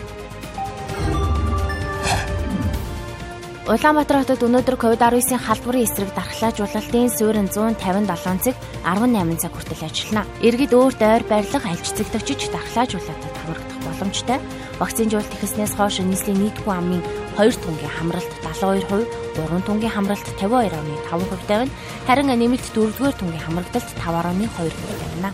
Улаанбаатар 3.64 4.20
хотод 4.20 4.44
өнөөдөр 4.44 4.76
COVID-19-ийн 4.76 5.40
халдварын 5.40 5.86
эсрэг 5.88 6.12
дархлаажуулалтын 6.12 7.08
суурин 7.08 7.48
157 7.48 8.04
цаг 8.44 8.56
18 8.84 9.40
цаг 9.40 9.52
хүртэл 9.56 9.88
ажиллана. 9.88 10.28
Иргэд 10.44 10.76
өөрт 10.76 11.00
ойр 11.00 11.24
барилга 11.24 11.64
альж 11.72 11.96
цэгтөгчж 11.96 12.52
дархлаажуулалтад 12.52 13.34
хамрагдах 13.40 13.73
боломжтой. 14.04 14.38
Вакцинжуулалт 14.78 15.32
ихснээс 15.42 15.74
хойш 15.76 15.98
нийслэлийн 16.04 16.52
нийтгүй 16.52 16.74
амын 16.74 17.02
2 17.38 17.56
тунгийн 17.64 17.88
хамралт 17.96 18.32
72%, 18.44 19.08
3 19.36 19.66
тунгийн 19.66 19.92
хамралт 19.92 20.26
52.5% 20.40 21.48
тавина. 21.48 21.72
Харин 22.06 22.28
нэмэлт 22.28 22.66
4-р 22.74 23.14
тунгийн 23.16 23.40
хамрагдалт 23.40 23.90
5.2% 23.96 24.72
тавина. 25.00 25.32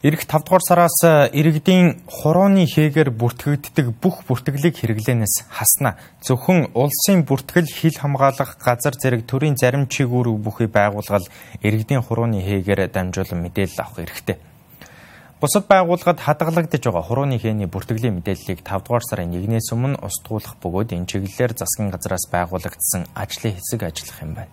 Ирэх 0.00 0.30
5 0.30 0.46
дугаар 0.46 0.62
сараас 0.62 0.94
э, 1.02 1.26
иргэдийн 1.34 2.06
хорооны 2.06 2.70
хээгээр 2.70 3.10
бүртгэгддэг 3.18 3.98
бүх 3.98 4.22
бүртгэлийг 4.30 4.78
хэрэглэнээс 4.78 5.50
хасна. 5.50 5.98
Зөвхөн 6.22 6.70
улсын 6.70 7.26
бүртгэл 7.26 7.66
хил 7.66 7.98
хамгаалах 7.98 8.62
газар 8.62 8.94
зэрэг 8.94 9.26
төрийн 9.26 9.58
зарим 9.58 9.90
чигүүрэг 9.90 10.38
бүхий 10.38 10.70
байгуулгал 10.70 11.26
иргэдийн 11.66 12.06
хорооны 12.06 12.38
хээгээр 12.38 12.94
дамжуулан 12.94 13.42
мэдээлэл 13.42 13.82
авах 13.82 14.06
эрхтэй. 14.06 14.38
Бусад 15.38 15.70
байгууллагад 15.70 16.18
хадгалагдаж 16.18 16.82
байгаа 16.82 17.06
хорооны 17.06 17.38
хээний 17.38 17.70
бүртгэлийн 17.70 18.18
мэдээллийг 18.18 18.66
5 18.66 18.82
дугаар 18.82 19.06
сарын 19.06 19.38
1-ээс 19.38 19.70
өмнө 19.70 20.02
устгуулах 20.02 20.58
бөгөөд 20.58 20.98
энэ 20.98 21.06
чиглэлээр 21.06 21.54
засгийн 21.54 21.94
газраас 21.94 22.26
байгуулагдсан 22.26 23.06
ажлын 23.14 23.54
хэсэг 23.54 23.86
ажиллах 23.86 24.18
юм 24.18 24.34
байна. 24.34 24.50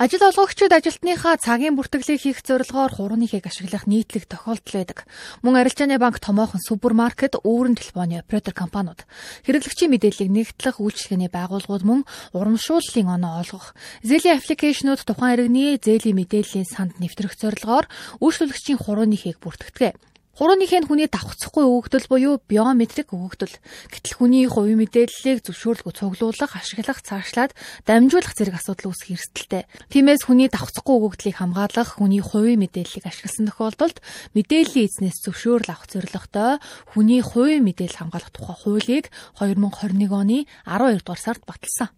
Ажил 0.00 0.24
олгогчид 0.24 0.72
ажилтныхаа 0.72 1.36
цагийн 1.36 1.76
бүртгэлийг 1.76 2.24
хийх 2.24 2.40
зорилгоор 2.40 2.88
хурууны 2.88 3.28
хээг 3.28 3.52
ашиглах 3.52 3.84
нийтлэг 3.84 4.24
тохиолдол 4.24 4.80
байдаг. 4.80 5.04
Мөн 5.44 5.60
арилжааны 5.60 6.00
банк 6.00 6.24
томоохон 6.24 6.64
супермаркет, 6.64 7.36
өөрийн 7.44 7.76
телефоны 7.76 8.16
оператор 8.16 8.56
компаниуд 8.56 9.04
хэрэглэгчийн 9.44 9.92
мэдээллийг 9.92 10.32
нэгтлэх 10.32 10.80
үйлчилгээний 10.80 11.28
байгууллагууд 11.28 11.84
мөн 11.84 12.00
урамшууллын 12.32 13.12
оноо 13.12 13.44
олгох, 13.44 13.76
зээлийн 14.00 14.40
аппликейшнууд 14.40 15.04
тухайн 15.04 15.36
иргэний 15.36 15.76
зээлийн 15.76 16.16
мэдээллийн 16.16 16.64
санд 16.64 16.96
нэвтрэх 16.96 17.36
зорилгоор 17.36 17.84
үйлчлүүлэгчийн 18.24 18.80
хурууны 18.80 19.20
хээг 19.20 19.36
бүртгэдэг. 19.44 20.00
Хурууныхээ 20.30 20.86
хүний 20.86 21.10
давхцахгүй 21.10 21.66
өгөгдөл 21.66 22.06
буюу 22.06 22.34
биометрик 22.46 23.10
өгөгдөл. 23.10 23.50
Гэтэл 23.90 24.14
хүний 24.14 24.46
хувийн 24.46 24.78
мэдээллийг 24.78 25.42
зөвшөөрлгөө 25.42 25.90
цуглуулах, 25.90 26.54
ашиглах, 26.54 27.02
цаашлаад 27.02 27.52
дамжуулах 27.82 28.38
зэрэг 28.38 28.54
асуудал 28.54 28.94
үүсэх 28.94 29.18
эрсдэлтэй. 29.18 29.66
Тиймээс 29.90 30.30
хүний 30.30 30.46
давхцахгүй 30.46 30.96
өгөгдлийг 31.02 31.34
хамгаалах, 31.34 31.98
хүний 31.98 32.22
хувийн 32.22 32.62
мэдээллийг 32.62 33.10
ашигласан 33.10 33.50
тохиолдолд 33.50 33.98
мэдээллийн 34.38 34.86
эзнээс 34.86 35.18
зөвшөөрөл 35.26 35.74
авах 35.74 35.90
зорилготой 35.90 36.62
хүний 36.94 37.20
хувийн 37.26 37.66
мэдээлэл 37.66 37.98
хамгаалах 37.98 38.30
тухай 38.30 38.54
хуулийг 38.54 39.10
2021 39.34 40.14
оны 40.14 40.46
12 40.62 41.02
дугаар 41.02 41.20
сард 41.20 41.42
баталсан. 41.42 41.90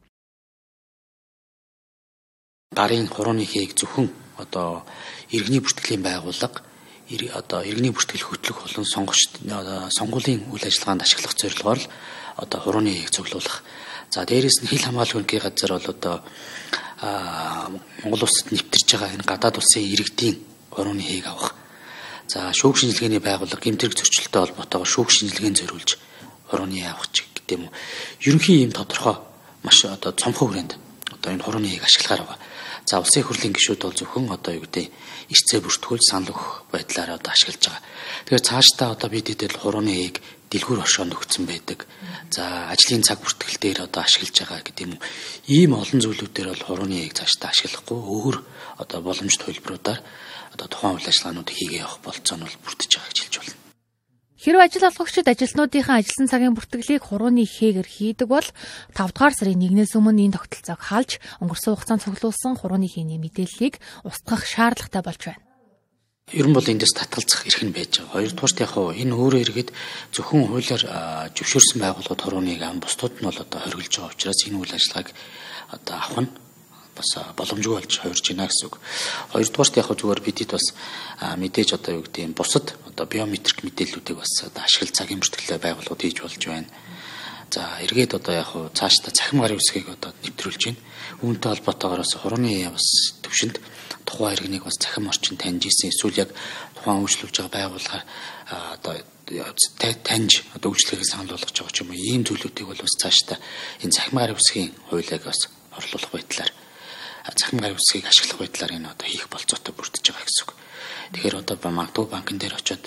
Гарын 2.72 3.06
хурууны 3.12 3.44
хээг 3.44 3.76
зөвхөн 3.76 4.08
одоо 4.40 4.88
иргэний 5.28 5.60
бүртгэлийн 5.60 6.00
байгууллага 6.00 6.71
одоо 7.10 7.60
иргэний 7.62 7.92
бүртгэл 7.92 8.24
хөтлөх 8.24 8.62
болон 8.62 8.86
сонгогч 8.86 9.42
сонгуулийн 9.98 10.48
үйл 10.52 10.64
ажиллагаанд 10.64 11.02
ашиглах 11.02 11.34
зорилгоор 11.36 11.80
л 11.80 11.88
одоо 12.36 12.60
хурууны 12.60 12.90
хээг 12.90 13.10
цуглуулах. 13.10 13.62
За 14.10 14.24
дээрэс 14.24 14.62
нь 14.62 14.68
хил 14.68 14.84
хамгаалалтын 14.84 15.40
газар 15.40 15.72
бол 15.76 15.88
одоо 15.88 16.16
Монгол 18.02 18.22
улсад 18.24 18.52
нэвтэрж 18.52 18.88
байгаа 18.94 19.14
энэ 19.16 19.26
гадаад 19.26 19.58
улсын 19.58 19.82
иргэдийн 19.82 20.36
хурууны 20.70 21.02
хээг 21.02 21.26
авах. 21.26 21.54
За 22.28 22.52
шүүх 22.54 22.78
шинжилгээний 22.78 23.20
байгууллага 23.20 23.60
гэмтрэг 23.60 23.92
зөрчилтэй 23.92 24.40
холбоотойгоор 24.40 24.88
шүүх 24.88 25.10
шинжилгээнд 25.10 25.58
зориулж 25.60 25.90
хурууны 26.48 26.80
авах 26.86 27.10
ч 27.12 27.26
гэдэг 27.28 27.58
юм 27.58 27.68
уу. 27.68 27.74
Ерөнхийн 28.22 28.70
юм 28.70 28.72
тодорхой 28.72 29.16
маш 29.66 29.84
одоо 29.84 30.12
цомхон 30.14 30.48
хүрээнд 30.48 30.72
одоо 31.18 31.30
энэ 31.34 31.44
хурууны 31.44 31.68
хээг 31.68 31.84
ашиглахаар 31.84 32.22
байгаа. 32.24 32.38
За 32.86 32.98
улсын 32.98 33.22
хурлын 33.22 33.54
гишүүд 33.54 33.80
бол 33.82 33.94
зөвхөн 33.94 34.34
одоо 34.34 34.52
юу 34.58 34.66
гэдэг 34.66 34.86
эрцээ 35.30 35.60
бүртгүүл 35.62 36.02
санал 36.02 36.34
өгөх 36.34 36.66
байдлаар 36.74 37.16
одоо 37.16 37.30
ашиглаж 37.30 37.62
байгаа. 37.62 37.82
Тэгэхээр 38.26 38.48
цаашдаа 38.48 38.88
одоо 38.94 39.08
бид 39.08 39.26
хэдэл 39.30 39.60
хурууны 39.62 39.94
ийг 39.94 40.16
дэлгүүр 40.50 40.84
оршоонд 40.84 41.14
өгсөн 41.16 41.46
байдаг. 41.46 41.86
За 42.34 42.68
ажлын 42.74 43.06
цаг 43.06 43.22
бүртгэл 43.22 43.62
дээр 43.62 43.78
одоо 43.86 44.02
ашиглаж 44.02 44.34
байгаа 44.34 44.60
гэдэг 44.66 44.84
юм. 44.84 44.94
Ийм 45.46 45.72
олон 45.78 46.00
зүйлүүдээр 46.02 46.48
бол 46.52 46.66
хурууны 46.66 47.06
ийг 47.06 47.14
цаашдаа 47.14 47.54
ашиглахгүй 47.54 47.96
өөр 47.96 48.36
одоо 48.82 48.98
боломж 49.00 49.34
төлбөрүүдээр 49.38 50.00
одоо 50.58 50.66
тухайн 50.68 50.98
үйл 50.98 51.08
ажиллагаанууд 51.08 51.50
хийгээ 51.54 51.80
явах 51.86 52.04
болцоо 52.04 52.36
нь 52.36 52.44
бол 52.44 52.62
бүрдэж 52.66 52.90
байгаа 52.92 53.08
гэж 53.08 53.18
хэлж 53.22 53.36
байна. 53.40 53.61
Хэрв 54.42 54.58
ажил 54.58 54.90
олгогчид 54.90 55.30
ажилтнуудынхаа 55.30 56.02
ажилласан 56.02 56.26
цагийн 56.26 56.58
бүртгэлийг 56.58 57.06
хурууны 57.06 57.46
хээгэр 57.46 57.86
хийдэг 57.86 58.26
бол 58.26 58.42
5 58.90 59.14
дугаар 59.14 59.34
сарын 59.38 59.62
1-ээс 59.62 59.94
өмнө 59.94 60.26
энэ 60.26 60.34
тогтолцоог 60.34 60.82
хаалж 60.82 61.22
өнгөрсөн 61.38 61.78
хугацаанд 61.78 62.02
цуглуулсан 62.02 62.58
хурууны 62.58 62.90
хээний 62.90 63.22
мэдээллийг 63.22 63.78
устгах 64.02 64.42
шаардлагатай 64.42 65.02
болж 65.06 65.22
байна. 65.30 65.42
Ер 66.34 66.46
нь 66.50 66.56
бол 66.58 66.66
эндээс 66.66 66.90
татгалзах 66.90 67.46
эрх 67.46 67.62
нь 67.62 67.70
байж 67.70 68.02
байгаа. 68.02 68.18
Хоёрдугаарт 68.18 68.58
яг 68.66 68.70
хоо 68.74 68.90
энэ 68.90 69.14
өөрөө 69.14 69.40
иргэд 69.46 69.70
зөвхөн 70.10 70.50
хуулиар 70.50 70.82
зөвшөөрсөн 71.38 71.78
байгууллагууд 71.78 72.22
хурууныг 72.26 72.60
ам 72.66 72.82
бусдууд 72.82 73.14
нь 73.22 73.26
бол 73.30 73.38
одоо 73.46 73.58
хоригдж 73.62 73.94
байгаа 73.94 74.10
учраас 74.10 74.42
энэ 74.42 74.58
үйл 74.58 74.74
ажиллагааг 74.74 75.08
одоо 75.70 75.94
авах 76.02 76.18
нь 76.26 76.30
бас 76.96 77.08
боломжгүй 77.36 77.74
болж 77.80 77.92
хувирж 77.98 78.24
байна 78.28 78.48
гэсэн 78.48 78.66
үг. 78.68 78.76
Хоёрдугаарт 79.32 79.76
яг 79.80 79.88
зүгээр 79.88 80.20
бидэд 80.20 80.50
бас 80.52 80.66
мэдээж 81.40 81.70
одоо 81.76 81.92
юу 81.98 82.04
гэдэг 82.04 82.24
юм 82.28 82.34
бусад 82.36 82.76
одоо 82.88 83.06
биометрик 83.08 83.64
мэдээллүүдийг 83.64 84.18
бас 84.20 84.32
одоо 84.44 84.62
ашиглаж 84.62 84.92
цагийн 84.92 85.20
бүртгэлээ 85.20 85.60
байгууллагууд 85.60 86.02
хийж 86.04 86.18
болж 86.20 86.42
байна. 86.44 86.68
За 87.52 87.68
эргээд 87.84 88.16
одоо 88.16 88.32
яг 88.32 88.48
хуу 88.52 88.68
цаашдаа 88.72 89.12
цахим 89.12 89.40
гарын 89.40 89.60
үсгийг 89.60 89.88
одоо 89.88 90.12
нэвтрүүлж 90.24 90.62
байна. 90.68 90.80
Үүнтэй 91.20 91.50
холбоотойгоор 91.52 92.00
бас 92.00 92.12
хурууны 92.16 92.52
бас 92.72 92.86
төвшөнд 93.24 93.56
тухайн 94.08 94.34
иргэнийг 94.36 94.64
бас 94.64 94.76
цахим 94.80 95.08
орчин 95.08 95.36
таньж 95.36 95.68
исэн 95.68 95.92
эсвэл 95.92 96.24
яг 96.24 96.30
тухайн 96.76 97.04
үйлчлүүлж 97.04 97.36
байгаа 97.44 97.52
байгууллага 97.68 98.00
одоо 98.76 98.94
таньж 100.04 100.44
одоо 100.56 100.68
үйлчлэгийг 100.72 101.08
санал 101.08 101.36
болгож 101.36 101.52
байгаа 101.52 101.72
ч 101.72 101.80
юм 101.80 101.92
уу 101.92 102.00
ийм 102.00 102.22
зүйлүүдийг 102.24 102.66
бол 102.68 102.80
бас 102.84 102.94
цаашдаа 103.00 103.38
энэ 103.84 103.94
цахим 103.96 104.16
гарын 104.18 104.40
үсгийн 104.40 104.70
хуулийг 104.88 105.22
бас 105.24 105.40
орлуулах 105.76 106.12
байдлаар 106.12 106.50
цахим 107.30 107.58
гарын 107.62 107.78
үсгийг 107.78 108.06
ашиглах 108.10 108.38
байдлаар 108.42 108.72
энэ 108.76 108.90
одоо 108.90 109.06
хийх 109.06 109.28
болцоотой 109.30 109.74
бүрдэж 109.74 110.04
байгаа 110.10 110.26
гэсэн 110.26 110.44
үг. 110.46 110.52
Тэгэхээр 111.12 111.36
одоо 111.38 111.56
магадгүй 111.70 112.06
банкн 112.10 112.38
дээр 112.38 112.58
очиод 112.58 112.84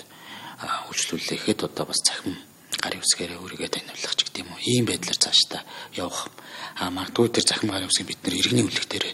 үйлчлүүлэхэд 0.90 1.60
одоо 1.64 1.84
бас 1.88 2.00
цахим 2.04 2.36
гарын 2.80 3.00
үсгээрээ 3.00 3.40
өөрийгөө 3.40 3.70
таниулах 3.72 4.14
ч 4.16 4.20
гэдэм 4.28 4.48
үү. 4.52 4.60
Ийм 4.68 4.84
байдлаар 4.88 5.18
цаашдаа 5.20 5.62
явах. 5.96 6.28
А 6.76 6.90
магадгүй 6.90 7.28
тэр 7.32 7.44
захим 7.48 7.70
гарын 7.72 7.88
үсгийг 7.88 8.08
бид 8.12 8.20
нэр 8.24 8.36
иргэний 8.40 8.64
үнэлэх 8.64 8.88
дээр 8.88 9.06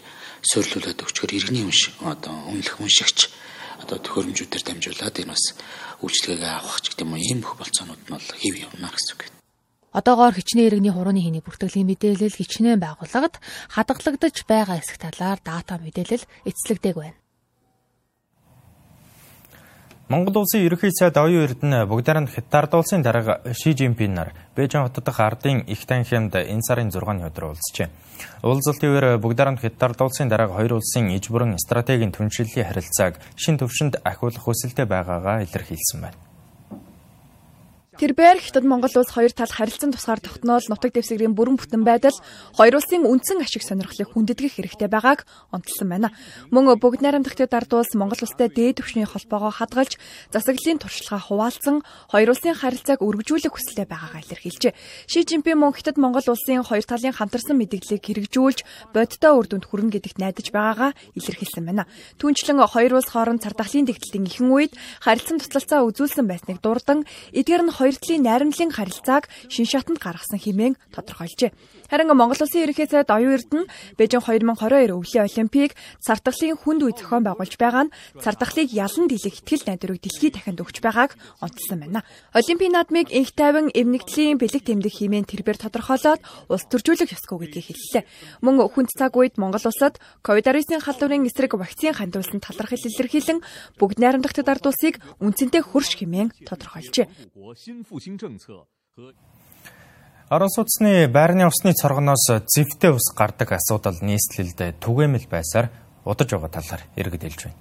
суйрлуулад 0.43 1.03
өгчгөр 1.03 1.31
иргэний 1.39 1.65
үнш 1.67 1.95
одоо 2.03 2.35
үнэлэх 2.51 2.83
уншигч 2.83 3.31
одоо 3.83 3.99
төхөөрөмжүүдээр 4.03 4.65
дамжуулаад 4.67 5.17
энэ 5.23 5.33
бас 5.35 5.45
үйлчлэгээ 6.03 6.53
авах 6.59 6.79
ч 6.83 6.91
гэдэм 6.91 7.15
үү. 7.15 7.23
Ийм 7.23 7.39
бүх 7.43 7.55
болцоонууд 7.59 8.03
нь 8.07 8.15
бол 8.15 8.29
хэв 8.43 8.55
явна 8.59 8.91
гэсэн 8.91 9.15
үг. 9.15 9.42
Одоогоор 9.93 10.33
хичнээн 10.33 10.69
иргэний 10.73 10.93
хурууны 10.93 11.21
хийний 11.21 11.45
бүртгэлийн 11.45 11.85
мэдээлэл 11.85 12.33
хичнээн 12.41 12.81
байгууллагад 12.81 13.37
хадгалагдаж 13.77 14.37
байгаа 14.49 14.81
хэсэг 14.81 14.97
талаар 15.05 15.39
дата 15.45 15.77
мэдээлэл 15.77 16.25
эцэслэгдээг 16.49 16.97
байна. 16.97 17.23
Монгол 20.13 20.45
улсын 20.45 20.65
ерөнхий 20.65 20.93
сайд 20.93 21.17
оюун 21.17 21.45
эрдэнэ 21.49 21.89
бүгдээр 21.89 22.19
нь 22.25 22.33
Хятад 22.33 22.73
улсын 22.77 23.01
дарга 23.01 23.41
Ши 23.57 23.73
Жинпин 23.73 24.13
нар 24.13 24.33
Бээжин 24.57 24.85
хот 24.85 25.01
дахь 25.01 25.21
ардын 25.21 25.65
их 25.65 25.87
танхимд 25.89 26.37
энэ 26.37 26.65
сарын 26.69 26.93
6-ны 26.93 27.33
өдөр 27.33 27.57
уулзжээ. 27.57 27.89
Уулзалтын 28.45 28.93
үеэр 28.93 29.17
бүгдээр 29.21 29.51
нь 29.57 29.61
Хятад 29.61 30.01
улсын 30.01 30.29
дарга 30.29 30.53
хоёр 30.53 30.81
улсын 30.81 31.09
иж 31.17 31.33
бүрэн 31.33 31.57
стратегийн 31.57 32.13
түншлэлийн 32.13 32.69
харилцааг 32.69 33.21
шин 33.41 33.57
төвшөнд 33.57 34.05
ахиулах 34.05 34.45
хүсэлтэй 34.45 34.85
байгаагаа 34.85 35.49
илэрхийлсэн 35.49 36.01
байна. 36.05 36.32
Тэрбээр 37.93 38.41
Хятад 38.41 38.65
Монгол 38.65 38.89
улс 38.97 39.13
хоёр 39.13 39.37
тал 39.37 39.53
харилцан 39.53 39.93
тусгаар 39.93 40.17
тогтноол 40.17 40.65
нутаг 40.65 40.97
дэвсгэрийн 40.97 41.37
бүрэн 41.37 41.61
бүтэн 41.61 41.85
байдал 41.85 42.17
хоёр 42.57 42.81
улсын 42.81 43.05
үндсэн 43.05 43.45
ашиг 43.45 43.61
сонирхлыг 43.61 44.17
хүндэтгэх 44.17 44.57
хэрэгтэй 44.57 44.89
байгааг 44.89 45.29
онцлсан 45.53 45.93
байна. 45.93 46.09
Мөн 46.49 46.73
бүгд 46.81 47.05
найрамдагчдад 47.05 47.53
ард 47.53 47.69
улс 47.77 47.93
Монгол 47.93 48.17
улстай 48.25 48.49
дээд 48.49 48.81
түвшний 48.81 49.05
холбоогоо 49.05 49.53
хадгалж 49.53 50.01
засаглалын 50.33 50.81
туршлагаа 50.81 51.21
хуваалцсан 51.21 51.85
хоёр 52.09 52.33
улсын 52.33 52.57
харилцааг 52.57 53.05
өргөжүүлэх 53.05 53.53
хүсэлтэй 53.53 53.85
байгаагаа 53.85 54.25
илэрхийлжээ. 54.25 54.73
Ши 55.05 55.29
Жинпин 55.29 55.61
мөн 55.61 55.77
Хятад 55.77 56.01
Монгол 56.01 56.25
улсын 56.25 56.65
хоёр 56.65 56.89
талын 56.89 57.13
хамтарсан 57.13 57.61
мэдээллийг 57.61 58.01
хэрэгжүүлж 58.01 58.65
бодиттой 58.97 59.37
үр 59.37 59.53
дүнд 59.53 59.69
хүрнэ 59.69 60.01
гэдэгт 60.01 60.17
найдаж 60.17 60.49
байгаагаа 60.49 60.97
илэрхийлсэн 61.13 61.69
байна. 61.69 61.85
Түүнчлэн 62.17 62.57
хоёр 62.57 62.97
улс 62.97 63.13
хооронд 63.13 63.45
цардахлын 63.45 63.85
тэгтэлтийн 63.85 64.25
ихэнх 64.33 64.49
үед 64.49 64.73
харилцан 65.05 65.45
туслалцаа 65.45 65.85
үзүүлсэн 65.85 66.25
байсныг 66.25 66.65
дурдан 66.65 67.05
эдгээр 67.37 67.69
нь 67.69 67.77
хоёр 67.83 67.99
талын 67.99 68.23
найрамдлын 68.23 68.71
харилцааг 68.71 69.27
шин 69.51 69.67
шатанд 69.67 69.99
гаргасан 69.99 70.39
хэмээн 70.39 70.79
тодорхойлжээ. 70.95 71.51
Харин 71.93 72.09
Монгол 72.17 72.41
Улсын 72.41 72.65
ерөнхий 72.65 72.89
сайд 72.89 73.13
оюун 73.13 73.37
эрдэнэ 73.37 73.69
Бээжин 74.01 74.25
2022 74.25 74.97
өвлийн 74.97 75.29
олимпийг 75.29 75.77
цартахлын 76.01 76.57
хүнд 76.57 76.89
үе 76.89 76.97
зохион 76.97 77.21
байгуулж 77.21 77.61
байгаа 77.61 77.85
нь 77.85 77.95
цартахлыг 78.17 78.73
ялан 78.73 79.13
дэлэх 79.13 79.45
ихтгэл 79.45 79.69
найдварыг 79.69 80.01
дэлхийд 80.01 80.41
дахинд 80.41 80.65
өгч 80.65 80.81
байгааг 80.81 81.13
онцлсан 81.45 81.85
байна. 81.85 82.01
Олимпийн 82.33 82.73
наадмыг 82.73 83.13
инх 83.13 83.37
тайван 83.37 83.69
эмнэгдлийн 83.77 84.41
бэлэг 84.41 84.65
тэмдэг 84.65 84.89
хэмээн 84.89 85.29
тэрбээр 85.29 85.61
тодорхойлоод 85.61 86.25
улс 86.49 86.65
төржүүлэх 86.73 87.13
ёсгүй 87.13 87.39
гэдгийг 87.45 87.77
хэллээ. 87.77 88.09
Мөн 88.41 88.73
хүнд 88.73 88.89
цаг 88.97 89.13
үед 89.13 89.37
Монгол 89.37 89.61
улсад 89.61 90.01
ковид-19-ийн 90.25 90.81
халдварын 90.81 91.29
эсрэг 91.29 91.61
вакцин 91.61 91.93
хандуулсан 91.93 92.41
талархал 92.41 92.81
илэрхийлэн 92.89 93.45
бүгд 93.77 94.01
найрамдагчдад 94.01 94.49
ард 94.49 94.65
улсыг 94.65 94.97
үнцэнтэй 95.21 95.61
хөрш 95.61 96.01
хэмээн 96.01 96.33
тодорхойлжээ. 96.49 97.13
Орон 100.29 100.51
сууцны 100.51 101.09
байрны 101.09 101.47
усны 101.47 101.75
цоргоноос 101.75 102.47
зэвтэй 102.47 102.91
ус 102.91 103.13
гардаг 103.17 103.53
асуудал 103.53 103.99
нийслэлд 104.01 104.79
түгээмэл 104.81 105.27
байсаар 105.29 105.69
удаж 106.05 106.31
байгаа 106.31 106.49
талаар 106.49 106.83
иргэдэлж 106.97 107.41
байна. 107.45 107.59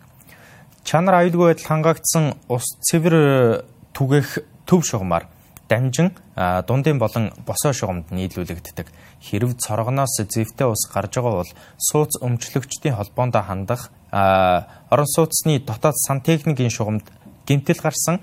Чанар 0.83 1.15
аюулгүй 1.25 1.51
байдал 1.51 1.67
хангаагдсан 1.67 2.37
ус 2.47 2.65
цэвэр 2.87 3.65
түгэх 3.91 4.45
төв 4.65 4.85
шугамар 4.87 5.27
дамжин 5.67 6.15
дундын 6.35 6.99
болон 6.99 7.31
босоо 7.45 7.73
шугамд 7.73 8.11
нийлүүлэгддэг. 8.11 8.87
Хэрв 9.19 9.57
цоргоноос 9.59 10.15
зэвтэй 10.23 10.67
ус 10.67 10.87
гарч 10.87 11.15
байгаа 11.19 11.43
бол 11.43 11.51
сууц 11.77 12.19
өмчлөгчдийн 12.23 12.95
холбоонд 12.95 13.35
хандах 13.35 13.91
орон 14.11 15.09
сууцны 15.11 15.59
дотоод 15.59 15.95
сан 15.95 16.21
техникийн 16.21 16.71
шугамд 16.71 17.03
гэмтэл 17.47 17.81
гарсан 17.83 18.19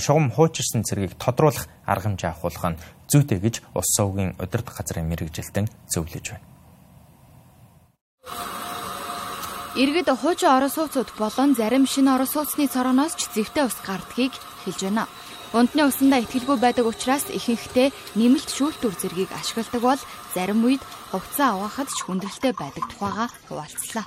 шугам 0.00 0.30
хуучирсан 0.30 0.84
цэргийг 0.84 1.16
тодруулах 1.16 1.68
арга 1.86 2.08
хэмжээ 2.08 2.30
авахулах 2.30 2.72
нь 2.72 2.80
зүйтэй 3.12 3.38
гэж 3.44 3.54
Ус 3.76 3.88
сувгийн 3.96 4.32
удирдах 4.40 4.80
газрын 4.80 5.08
мэрэгжилтэн 5.12 5.68
зөвлөж 5.92 6.26
байна. 6.32 6.46
Иргэд 9.72 10.08
хуучин 10.12 10.52
орон 10.52 10.68
сууцуд 10.68 11.08
болон 11.16 11.54
зарим 11.56 11.84
шинэ 11.88 12.12
орон 12.12 12.28
сууцны 12.28 12.68
цорооноос 12.68 13.16
ч 13.16 13.28
зэвтэй 13.32 13.64
ус 13.64 13.76
гардгийг 13.80 14.32
хэлж 14.64 14.80
байна. 14.84 15.08
Унтны 15.56 15.88
усандаа 15.88 16.20
ихтгэлгүй 16.20 16.56
байдаг 16.60 16.84
учраас 16.88 17.24
ихэнхдээ 17.28 17.88
нэмэлт 18.16 18.48
шүүлтүр 18.52 18.92
зэргийг 19.00 19.32
ашигладаг 19.32 19.80
бол 19.80 20.00
зарим 20.36 20.60
үед 20.64 20.84
хувцас 21.12 21.56
авахад 21.56 21.88
ч 21.92 22.04
хүндрэлтэй 22.04 22.52
байдаг 22.56 22.84
тухайга 22.88 23.28
хуваалцлаа. 23.48 24.04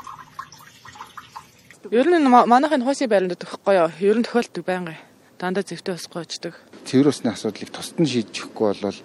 Ер 1.94 2.08
нь 2.10 2.30
манайхын 2.30 2.86
хуусын 2.86 3.10
байранд 3.10 3.38
төгөхгүй 3.38 3.76
юу? 3.78 3.90
Ер 4.02 4.18
нь 4.18 4.26
тохиолддог 4.26 4.66
байнга 4.66 4.98
дандаа 5.38 5.62
зэвтэй 5.62 5.94
ус 5.94 6.06
гоочдөг. 6.10 6.54
Цэвэр 6.86 7.10
усны 7.10 7.34
асуудлыг 7.34 7.70
тусдан 7.74 8.06
шийдэхгүй 8.06 8.78
бол 8.78 9.00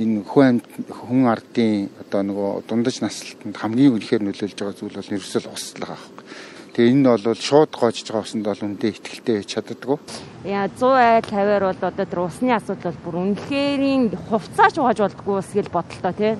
энэ 0.00 0.24
хүн 0.24 0.64
хүн 0.88 1.28
ардын 1.28 1.92
одоо 2.00 2.22
нөгөө 2.24 2.50
дундаж 2.64 3.04
наслалтанд 3.04 3.56
хамгийн 3.60 3.92
үнэхээр 3.92 4.24
нөлөөлж 4.24 4.56
байгаа 4.56 4.76
зүйл 4.80 4.96
бол 4.96 5.12
ерөөсөө 5.12 5.52
ус 5.52 5.66
л 5.76 5.82
байгаа 5.84 6.00
байхгүй. 6.00 6.24
Тэгээ 6.72 6.92
энэ 6.94 7.00
нь 7.02 7.08
бол 7.10 7.26
шууд 7.34 7.70
гоочж 7.74 8.06
байгаа 8.06 8.24
усанд 8.24 8.46
бол 8.46 8.64
үндэ 8.64 8.86
ихтэлтэй 8.94 9.34
байж 9.42 9.48
чаддаггүй. 9.50 9.98
Яа 10.46 10.70
100 10.70 11.28
50-аар 11.28 11.64
бол 11.66 11.82
одоо 11.84 12.06
тэр 12.06 12.20
усны 12.22 12.54
асуудал 12.54 12.96
бүр 13.02 13.16
үнэхэрийн 13.18 14.14
хувцаач 14.30 14.74
угааж 14.78 14.98
болдгоо 15.02 15.42
ус 15.42 15.50
гэл 15.52 15.74
бодолтой 15.74 16.14
тий. 16.14 16.34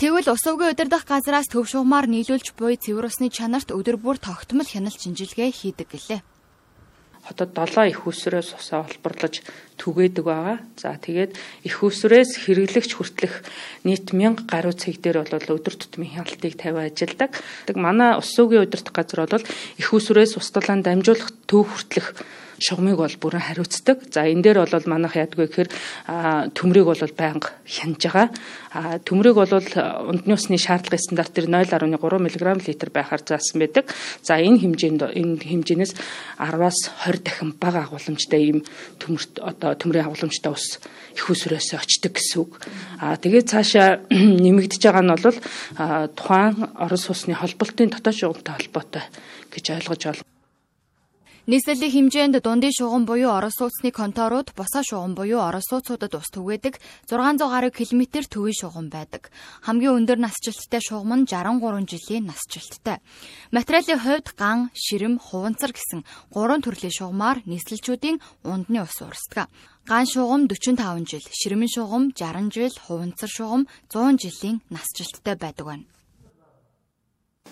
Тэгвэл 0.00 0.32
ус 0.32 0.44
өвгөө 0.48 0.72
удирдах 0.72 1.04
газраас 1.04 1.52
төв 1.52 1.68
шугамаар 1.68 2.08
нийлүүлж 2.08 2.56
буй 2.58 2.80
цэвэр 2.80 3.06
усны 3.12 3.28
чанарт 3.28 3.70
өдөр 3.70 4.00
бүр 4.00 4.16
тогтмол 4.16 4.66
хяналт 4.66 4.98
шинжилгээ 4.98 5.52
хийдэг 5.52 5.92
гэлээ 5.92 6.31
хотод 7.22 7.54
7 7.54 7.86
их 7.90 8.06
усрээс 8.06 8.58
усаа 8.58 8.82
холборлож 8.82 9.46
түгээдэг 9.78 10.24
байгаа. 10.26 10.58
За 10.74 10.98
тэгээд 10.98 11.38
их 11.62 11.82
усрээс 11.82 12.34
хэрэглэгч 12.42 12.98
хүртэлх 12.98 13.46
нийт 13.86 14.10
1000 14.10 14.46
гаруй 14.50 14.74
цэг 14.74 14.98
дээр 14.98 15.22
бол 15.22 15.58
өдөр 15.58 15.74
тутмын 15.78 16.18
хяналтыг 16.18 16.58
тавиа 16.58 16.90
ажилладаг. 16.90 17.38
Тэг 17.66 17.76
манай 17.78 18.18
ус 18.18 18.26
суугийн 18.34 18.66
удирдах 18.66 18.94
газар 18.94 19.30
бол 19.30 19.46
их 19.78 19.88
усрээс 19.94 20.34
устдалан 20.34 20.82
дамжуулах 20.82 21.30
төв 21.46 21.70
хүртэлх 21.70 22.18
шугамыг 22.62 22.96
бол 22.96 23.16
бүрэн 23.18 23.42
хариуцдаг. 23.42 24.06
За 24.14 24.22
энэ 24.30 24.42
дээр 24.42 24.62
бол 24.62 24.86
манайх 24.86 25.18
яадгүй 25.18 25.50
гэхээр 25.50 25.70
төмрийг 26.54 26.86
бол 26.86 27.02
байнга 27.18 27.50
хянаж 27.66 28.02
байгаа. 28.06 28.28
Төмрийг 29.02 29.36
бол 29.36 29.50
ундны 29.50 30.32
усны 30.32 30.56
шаардлагын 30.56 31.02
стандарт 31.02 31.34
дээр 31.34 31.50
0.3 31.50 31.98
мг 31.98 32.66
литр 32.66 32.88
байхаар 32.94 33.22
заасан 33.26 33.58
байдаг. 33.58 33.90
За 34.22 34.38
энэ 34.38 34.62
хэмжээнд 34.62 35.02
энэ 35.10 35.42
хэмжээнээс 35.42 35.92
10-аас 36.38 36.78
20 37.04 37.26
дахин 37.26 37.50
бага 37.58 37.84
агуулмжтай 37.84 38.40
ийм 38.46 38.62
төмөрт 39.02 39.42
одоо 39.42 39.74
төмрийн 39.74 40.06
агуулмжтай 40.06 40.52
ус 40.52 40.78
их 41.14 41.26
усрээс 41.28 41.74
очдог 41.74 42.12
гэсэн 42.14 42.38
үг. 42.40 42.62
А 43.00 43.16
тэгээд 43.16 43.50
цаашаа 43.50 44.00
нэмэгдэж 44.44 44.82
байгаа 44.86 45.04
нь 45.04 45.12
бол 45.12 45.38
тухайн 46.16 46.54
орон 46.78 47.00
сууцны 47.00 47.34
холболтын 47.34 47.92
дотоод 47.92 48.16
шугамтай 48.16 48.54
холбоотой 48.56 49.04
гэж 49.52 49.64
ойлгож 49.76 50.02
байна. 50.06 50.31
Нийслэлийн 51.42 52.06
хэмжээнд 52.06 52.38
дундын 52.38 52.70
шугам 52.70 53.02
буюу 53.02 53.34
орос 53.34 53.58
сууцны 53.58 53.90
конторууд 53.90 54.54
босоо 54.54 54.86
шугам 54.86 55.18
буюу 55.18 55.42
орос 55.42 55.66
сууцуудад 55.66 56.14
ус 56.14 56.30
түгээдэг 56.30 56.78
600 57.10 57.50
гаруй 57.50 57.74
километр 57.74 58.30
төвийн 58.30 58.54
шугам 58.54 58.86
байдаг. 58.86 59.34
Хамгийн 59.66 60.06
өндөр 60.06 60.22
насжилттай 60.22 60.78
шугам 60.78 61.10
нь 61.18 61.26
63 61.26 61.90
жилийн 61.90 62.30
насжилттай. 62.30 63.02
Материалын 63.50 63.98
хувьд 63.98 64.28
ган, 64.38 64.70
ширэм, 64.70 65.18
хуванцар 65.18 65.74
гэсэн 65.74 66.06
гурван 66.30 66.62
төрлийн 66.62 66.94
шугамаар 66.94 67.42
нийслэлчүүдийн 67.42 68.22
ундны 68.46 68.78
ус 68.86 69.02
урсдаг. 69.02 69.50
Ган 69.82 70.06
шугам 70.06 70.46
45 70.46 71.10
жил, 71.10 71.26
ширмэн 71.26 71.66
шугам 71.74 72.14
60 72.14 72.54
жил, 72.54 72.70
хуванцар 72.86 73.26
шугам 73.26 73.66
100 73.90 74.14
жилийн 74.22 74.62
насжилттай 74.70 75.34
байдаг 75.34 75.66
байна. 75.66 75.90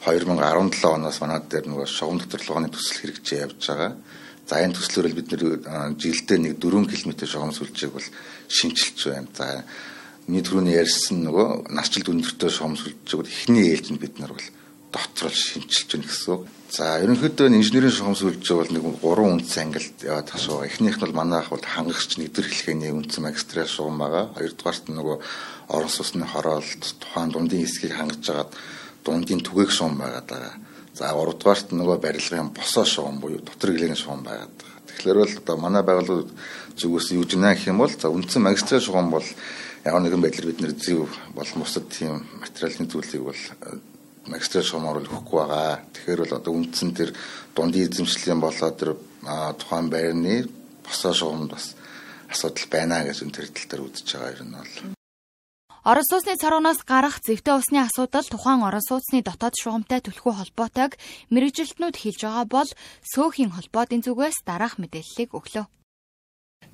2017 0.00 0.85
оноос 0.87 1.20
манад 1.20 1.48
дээр 1.53 1.66
нөгөө 1.68 1.87
шугам 1.87 2.18
доторлогооны 2.18 2.70
төсөл 2.72 2.98
хэрэгжиж 3.00 3.38
явж 3.40 3.61
байгаа. 3.68 3.92
За 4.48 4.62
энэ 4.64 4.74
төслөөр 4.74 5.14
бид 5.14 5.29
нэр 5.31 5.42
жилдээ 6.00 6.38
нэг 6.40 6.55
4 6.59 6.88
км 6.88 7.12
шугам 7.26 7.53
сүлжээг 7.53 7.92
бол 7.92 8.09
шинжилж 8.48 8.98
байна. 9.07 9.29
За 9.37 9.64
миний 10.26 10.42
түрүүний 10.42 10.81
ярьсан 10.81 11.20
нөгөө 11.26 11.70
насжилт 11.74 12.09
өндөртэй 12.11 12.50
шугам 12.50 12.74
сүлжээг 12.81 13.29
эхний 13.29 13.70
ээлжинд 13.70 14.00
бид 14.00 14.18
нар 14.18 14.33
бол 14.33 14.48
доторл 14.90 15.37
шинжилж 15.37 15.88
байна 15.92 16.09
гэсэн. 16.09 16.48
За 16.70 17.03
ерөнхийдөө 17.03 17.50
инженерийн 17.50 17.94
шугамсүүлж 17.94 18.46
бол 18.55 18.70
нэг 18.70 18.85
гурван 19.03 19.42
үндсэн 19.42 19.74
ангилд 19.74 19.98
яваад 20.07 20.31
тах 20.31 20.38
шүү. 20.38 20.66
Эхнийх 20.70 20.98
нь 20.98 21.03
бол 21.03 21.18
манайх 21.18 21.50
бол 21.50 21.62
хангагч 21.62 22.14
нэгдэр 22.18 22.46
хэлхээний 22.46 22.94
үндсэн 22.94 23.26
магистрал 23.26 23.66
шугам 23.66 23.98
байгаа. 23.98 24.31
Хоёрдугаарт 24.38 24.87
нь 24.87 24.94
нөгөө 24.94 25.16
орон 25.74 25.90
сууцны 25.90 26.26
хороолт 26.31 26.83
тухайн 27.03 27.31
дундын 27.35 27.66
хэсгийг 27.66 27.94
хангаж 27.98 28.22
агаад 28.31 28.55
дундын 29.04 29.40
түгээх 29.40 29.70
шугам 29.70 29.98
байгаа 29.98 30.24
даа. 30.26 30.52
За 30.94 31.12
гуравдугаарт 31.14 31.72
нөгөө 31.72 31.98
барилгын 32.00 32.50
босоо 32.54 32.84
шугам 32.84 33.20
буюу 33.20 33.40
дотор 33.40 33.72
гэлээний 33.72 33.96
шугам 33.96 34.22
байгаа 34.24 34.48
даа. 34.48 34.74
Тэгэхээр 34.86 35.18
бол 35.18 35.34
одоо 35.40 35.56
манай 35.56 35.82
байгууллагууд 35.82 36.30
зүгээс 36.76 37.08
юу 37.16 37.24
гэнэ 37.24 37.54
гэх 37.54 37.70
юм 37.72 37.78
бол 37.78 37.92
за 37.92 38.08
үндсэн 38.08 38.42
магистрал 38.42 38.80
шугам 38.80 39.10
бол 39.10 39.24
яг 39.84 39.94
нэгэн 39.96 40.20
байдлаар 40.20 40.48
бид 40.50 40.60
нэр 40.60 40.74
зэв 40.76 41.08
бол 41.34 41.50
бусад 41.56 41.88
тийм 41.88 42.26
материалын 42.40 42.90
зүйлийг 42.90 43.22
бол 43.24 43.40
э, 43.40 43.78
магистрал 44.28 44.64
шугамаар 44.64 45.00
өгөхгүй 45.00 45.38
байгаа. 45.40 45.80
Тэгэхээр 45.94 46.20
бол 46.20 46.36
одоо 46.36 46.52
үндсэн 46.52 46.90
тэр 46.92 47.10
дундын 47.56 47.88
эзэмшлийн 47.88 48.40
болоод 48.40 48.76
тэр 48.76 48.90
тухайн 49.56 49.88
байрны 49.88 50.48
босоо 50.84 51.12
шугамд 51.14 51.50
бас 51.50 51.74
асуудал 52.28 52.68
байна 52.70 53.04
гэж 53.04 53.24
энэ 53.24 53.32
тал 53.32 53.48
дээр 53.48 53.82
үзэж 53.88 54.08
байгаа 54.14 54.40
юм 54.44 54.52
бол. 54.52 54.99
Орос 55.90 56.07
сууцны 56.07 56.38
царунаас 56.38 56.87
гарах 56.87 57.18
зэвтэй 57.18 57.59
усны 57.59 57.83
асуудал 57.83 58.22
тухайн 58.22 58.62
орос 58.62 58.87
сууцны 58.87 59.26
дотоод 59.26 59.59
шугамтай 59.59 59.98
түлхүү 59.98 60.38
холбоотойг 60.38 60.94
мэрэгжилтнүүд 61.35 61.96
хэлж 61.98 62.20
байгаа 62.31 62.46
бол 62.46 62.70
сөөхийн 63.11 63.50
холбоотын 63.50 63.98
зүгээс 64.07 64.46
дараах 64.46 64.79
мэдээллийг 64.79 65.35
өглөө. 65.35 65.66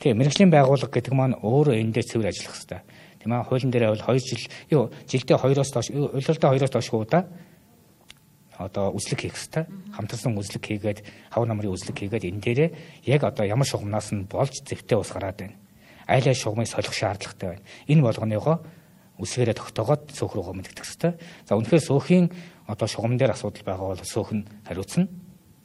Тэгээ 0.04 0.18
мэрэгжлийн 0.20 0.52
байгууллага 0.52 0.92
гэдэг 0.92 1.14
маань 1.16 1.32
өөрөө 1.40 1.80
энэ 1.80 1.92
дээр 1.96 2.08
цэвэр 2.12 2.28
ажиллах 2.28 2.52
хэрэгтэй. 2.60 2.80
Тийм 3.24 3.32
аа 3.32 3.48
хуулийн 3.48 3.72
дээр 3.72 3.88
бол 3.96 4.04
2 4.04 4.20
жил 4.20 4.44
юу 4.68 4.82
жилдээ 5.08 5.36
2-оос 5.40 5.70
доош 5.72 5.88
уйлалдаа 5.96 6.52
2-оос 6.52 6.72
доош 6.76 6.88
удаа 6.92 7.22
одоо 8.60 8.92
үзлэг 8.92 9.20
хийх 9.24 9.32
хэрэгтэй. 9.32 9.64
Хамтарсан 9.96 10.36
үзлэг 10.36 10.60
хийгээд 10.60 10.98
хав 11.32 11.48
намрын 11.48 11.72
үзлэг 11.72 11.96
хийгээд 12.04 12.28
энэ 12.28 12.44
дээрээ 12.44 12.70
яг 13.16 13.24
одоо 13.24 13.48
ямар 13.48 13.64
шугамнаас 13.64 14.12
нь 14.12 14.28
болж 14.28 14.52
зэвтэй 14.60 15.00
ус 15.00 15.08
гараад 15.08 15.40
байна. 15.40 15.56
Айлаа 16.04 16.36
шугамыг 16.36 16.68
солих 16.68 16.92
шаардлагатай 16.92 17.48
байна. 17.56 17.64
Энэ 17.88 18.04
болгоныгоо 18.04 18.60
үсгээрээ 19.20 19.56
тогтоогоод 19.56 20.12
сөөх 20.12 20.32
рүүгээ 20.36 20.56
мэддэг 20.56 20.84
хэрэгтэй. 20.84 21.12
За 21.48 21.56
үнэхээр 21.56 21.84
сөөхийн 21.88 22.26
одоо 22.68 22.86
шугам 22.88 23.16
дээр 23.16 23.32
асуудал 23.32 23.64
байгаа 23.64 23.96
бол 23.96 24.04
сөөх 24.04 24.30
нь 24.36 24.44
хариуцна. 24.68 25.08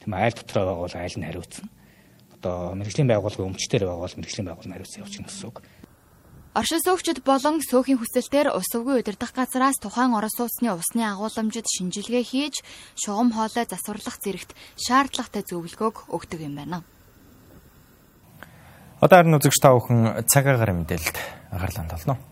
Тийм 0.00 0.12
айл 0.14 0.34
дотроо 0.34 0.64
байгаа 0.64 0.84
бол 0.86 0.96
айл 0.96 1.16
нь 1.18 1.26
хариуцна 1.26 1.68
одоо 2.42 2.74
мэрэгжлийн 2.74 3.06
байгууллагын 3.06 3.54
өмчтөр 3.54 3.86
байгаа 3.86 4.02
бол 4.02 4.18
мэрэгжлийн 4.18 4.46
байгууллага 4.50 4.74
хариуцсан 4.74 5.00
явуулчихна 5.06 5.30
гэсэн 5.30 5.46
үг. 5.46 5.58
Оршин 6.52 6.80
суугчид 6.84 7.24
болон 7.24 7.62
сөөхийн 7.62 7.96
хүсэлтээр 8.02 8.52
ус 8.52 8.68
өвгөө 8.76 9.00
удирдах 9.00 9.32
газраас 9.32 9.78
тухайн 9.80 10.12
орос 10.12 10.36
сууцны 10.36 10.68
усны 10.74 11.06
агуулмжид 11.06 11.64
шинжилгээ 11.64 12.24
хийж 12.26 12.60
шугам 12.98 13.32
хоолой 13.32 13.64
засварлах 13.64 14.18
зэрэгт 14.20 14.52
шаардлагатай 14.76 15.46
зөвлөгөөг 15.48 16.12
өгдөг 16.12 16.40
юм 16.44 16.58
байна. 16.58 16.84
Одоо 19.00 19.16
харин 19.22 19.38
үзэгч 19.38 19.58
та 19.62 19.72
бүхэн 19.72 20.28
цагаагаар 20.28 20.76
мэдээлэлд 20.76 21.16
анхаарлаа 21.56 21.82
хандуулно. 21.88 22.31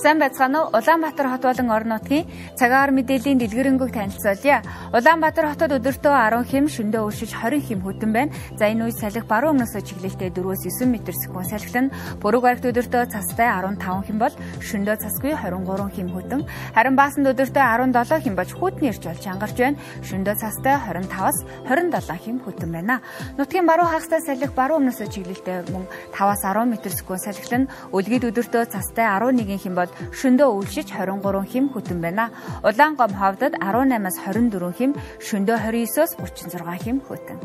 Сайн 0.00 0.16
байцгаана 0.16 0.64
уу? 0.64 0.72
Улаанбаатар 0.72 1.28
хот 1.28 1.44
болон 1.44 1.68
орон 1.76 1.92
нутгийн 1.92 2.24
цагаар 2.56 2.88
мэдээллийн 2.88 3.36
дэлгэрэнгүй 3.36 3.92
танилцуулъя. 3.92 4.64
Улаанбаатар 4.96 5.52
хотод 5.52 5.76
өдөртөө 5.76 6.40
10 6.40 6.48
хим, 6.48 6.64
шөндөө 6.72 7.04
өршиж 7.04 7.36
20 7.36 7.60
хим 7.60 7.84
хөтөн 7.84 8.08
байна. 8.08 8.32
За 8.56 8.72
энэ 8.72 8.88
үе 8.88 8.96
салхи 8.96 9.20
баруун 9.28 9.60
өмнөөс 9.60 9.76
чиглэлтэй 9.76 10.32
4-өөс 10.32 10.64
9 10.72 10.88
м 10.88 10.96
секунд 11.04 11.52
салхилна. 11.52 11.92
Бүрэг 12.16 12.40
баригт 12.40 12.64
өдөртөө 12.72 13.12
цастай 13.12 13.52
15 13.52 14.08
хим 14.08 14.16
бол 14.16 14.32
шөндөө 14.64 14.96
цасгүй 15.04 15.36
23 15.36 15.92
хим 15.92 16.08
хөтөн. 16.16 16.48
Харин 16.72 16.96
баасанд 16.96 17.28
өдөртөө 17.36 17.60
17 17.60 18.24
хим 18.24 18.34
болж 18.40 18.50
хүүтний 18.56 18.88
ирж 18.88 19.04
болж 19.04 19.20
чангарч 19.20 19.56
байна. 19.60 19.76
Шөндөө 20.00 20.34
цастай 20.40 20.80
25-аас 20.80 21.44
27 21.68 22.24
хим 22.24 22.40
хөтөн 22.40 22.72
байна. 22.72 23.04
Нутгийн 23.36 23.68
баруун 23.68 23.92
хагастай 23.92 24.24
салхи 24.24 24.48
баруун 24.56 24.88
өмнөөс 24.88 25.12
чиглэлтэй 25.12 25.68
мөн 25.68 25.84
5-аас 26.16 26.40
10 26.40 26.72
м 26.72 26.72
секунд 26.88 27.20
салхилна. 27.20 27.68
Өлгийд 27.92 28.24
өдөртөө 28.32 28.64
цастай 28.64 29.04
11 29.04 29.60
хим 29.60 29.76
бол 29.76 29.89
бөгөөд 29.90 30.14
шөндөө 30.14 30.48
өвлшиж 30.56 30.92
23 30.92 31.44
хим 31.46 31.68
хөтөн 31.72 32.00
байна. 32.00 32.30
Улаангом 32.62 33.12
хавдад 33.14 33.54
18-аас 33.58 34.18
24 34.26 34.72
хим, 34.78 34.94
шөндөө 35.18 35.56
29-оос 35.58 36.16
36 36.18 36.84
хим 36.84 37.00
хөтөн. 37.06 37.38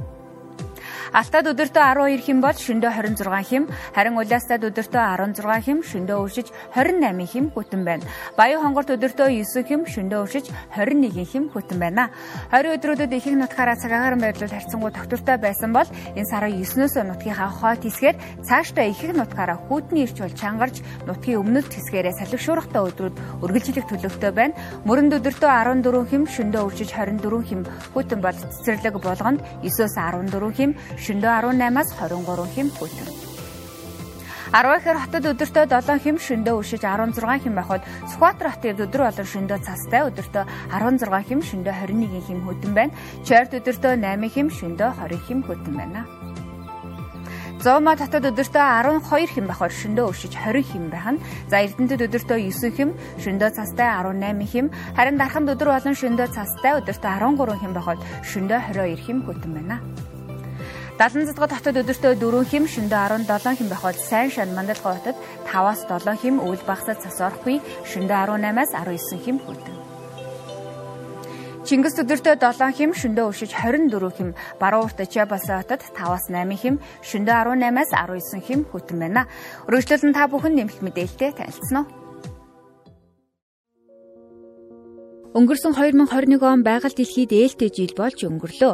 Алтад 1.16 1.48
өдөртөө 1.48 1.80
12 1.80 2.24
хим 2.28 2.42
бол 2.44 2.58
шөндөө 2.60 2.92
26 2.92 3.48
хим, 3.48 3.66
харин 3.96 4.18
Улаастад 4.20 4.66
өдөртөө 4.68 5.00
16 5.00 5.62
хим, 5.64 5.78
шөндөө 5.80 6.18
өвшиж 6.20 6.50
28 6.76 7.24
хим 7.32 7.46
хөтөн 7.56 7.86
байна. 7.88 8.04
Баян 8.36 8.60
хонгорт 8.60 8.92
өдөртөө 8.92 9.32
9 9.32 9.64
хим, 9.64 9.86
шөндөө 9.88 10.20
өвшиж 10.28 10.52
21 10.76 11.24
хим 11.24 11.48
хөтөн 11.56 11.80
байна. 11.80 12.10
20 12.52 12.76
өдрүүдэд 12.76 13.16
ихэнх 13.16 13.48
нутгаараа 13.48 13.80
цагаагаар 13.80 14.20
байдлаар 14.20 14.52
харьцангуй 14.60 14.92
тогтвортой 14.92 15.38
байсан 15.40 15.72
бол 15.72 15.88
энэ 16.20 16.28
сарын 16.28 16.60
9-өөс 16.60 17.00
нутгийнхаа 17.08 17.48
хойд 17.64 17.88
хэсгээр 17.88 18.16
цаашдаа 18.44 18.84
ихэнх 18.92 19.16
нутгаараа 19.16 19.56
хүүтний 19.72 20.04
ирч 20.04 20.20
бол 20.20 20.36
чангарч 20.36 20.84
нутгийн 21.08 21.40
өмнөд 21.40 21.72
хэсгээрээ 21.72 22.20
салхишуурхтай 22.20 22.84
өдрүүд 22.92 23.16
үргэлжлэх 23.40 23.88
төлөвтэй 23.88 24.32
байна. 24.36 24.60
Мөрөнд 24.84 25.16
өдөртөө 25.24 25.48
14 25.80 26.12
хим, 26.12 26.28
шөндөө 26.28 26.62
өвшиж 26.68 26.92
24 26.92 27.24
хим 27.48 27.64
хөтөн 27.96 28.20
бол 28.20 28.36
цэцэрлэг 28.36 29.00
болгонд 29.00 29.40
9-өөс 29.64 29.96
14 29.96 30.52
хим, 30.60 30.76
шөндөө 31.06 31.32
18-аас 31.46 31.90
23 32.02 32.56
хэм 32.56 32.68
хүйтэн. 32.78 33.26
Арвахэр 34.56 34.98
хотод 35.02 35.26
өдөртөө 35.36 35.66
7 35.68 36.00
хэм 36.06 36.18
шөндөө 36.22 36.56
өшиж 36.62 36.82
16 36.86 37.44
хэм 37.44 37.56
байхад 37.60 37.84
Сүхбаатар 38.08 38.56
хотод 38.56 38.80
өдөр 38.88 39.02
болон 39.10 39.28
шөндөө 39.34 39.60
цастай 39.68 40.02
өдөртөө 40.08 40.44
16 40.72 41.28
хэм 41.28 41.40
шөндөө 41.44 41.74
21 41.76 42.24
хэм 42.30 42.40
хөтөн 42.46 42.72
байна. 42.78 42.96
Чойрт 43.28 43.52
өдөртөө 43.58 43.94
8 44.00 44.32
хэм 44.32 44.48
шөндөө 44.54 44.90
20 45.02 45.28
хэм 45.28 45.40
хөтөн 45.44 45.74
байна. 45.76 46.02
Зоома 47.66 47.98
татад 47.98 48.30
өдөртөө 48.30 48.64
12 49.10 49.34
хэм 49.34 49.46
бахаар 49.50 49.74
шөндөө 49.74 50.06
өшиж 50.14 50.34
20 50.38 50.62
хэм 50.72 50.86
байх 50.94 51.08
нь. 51.12 51.22
За 51.50 51.66
Эрдэнэтэд 51.66 52.06
өдөртөө 52.08 52.38
9 52.48 52.78
хэм, 52.78 52.90
шөндөө 53.20 53.50
цастай 53.58 53.90
18 53.90 54.46
хэм, 54.46 54.68
харин 54.94 55.18
Дарханд 55.18 55.50
өдөр 55.50 55.74
болон 55.74 55.96
шөндөө 55.98 56.28
цастай 56.30 56.78
өдөртөө 56.80 57.12
13 57.18 57.60
хэм 57.60 57.74
бахаар 57.74 58.00
шөндөө 58.22 58.60
22 58.70 59.02
хэм 59.02 59.18
хөтөн 59.26 59.52
байна. 59.58 59.82
Далан 60.96 61.28
цэцгад 61.28 61.52
хотод 61.52 61.76
өдөртөө 61.84 62.16
4 62.24 62.48
хим 62.48 62.64
шөндөө 62.72 63.28
17 63.28 63.60
хим 63.60 63.68
байхад 63.68 64.00
сайн 64.00 64.32
шан 64.32 64.56
мандалгой 64.56 64.96
хотод 64.96 65.18
5-аас 65.44 65.84
7 65.92 66.16
хим 66.24 66.40
үйл 66.40 66.64
багсад 66.64 67.04
цас 67.04 67.20
орохгүй 67.20 67.60
шөндөө 67.84 68.40
18-аас 68.40 68.72
19 68.72 69.20
хим 69.20 69.36
хүрдэг. 69.44 69.76
Чингис 71.68 72.00
өдөртөө 72.00 72.40
7 72.40 72.72
хим 72.80 72.96
шөндөө 72.96 73.28
өшиж 73.28 73.52
24 73.52 74.16
хим 74.16 74.30
баруун 74.56 74.88
урт 74.88 75.04
Чабаса 75.12 75.60
хотод 75.60 75.84
5-аас 75.84 76.32
8 76.32 76.56
хим 76.64 76.80
шөндөө 77.04 77.36
18-аас 77.44 77.92
19 77.92 78.48
хим 78.48 78.64
хөтөн 78.64 78.98
байна. 79.04 79.28
Өргөжлөлн 79.68 80.16
та 80.16 80.32
бүхэн 80.32 80.56
нэмэлт 80.56 80.80
мэдээлэлтэй 80.80 81.36
танилцсан 81.36 81.84
уу? 81.84 82.06
Өнгөрсөн 85.36 85.76
2021 85.76 86.40
он 86.48 86.64
байгаль 86.64 86.96
дэлхийд 86.96 87.36
ээлтэй 87.36 87.68
жил 87.68 87.92
болж 88.00 88.24
өнгөрлөө. 88.24 88.74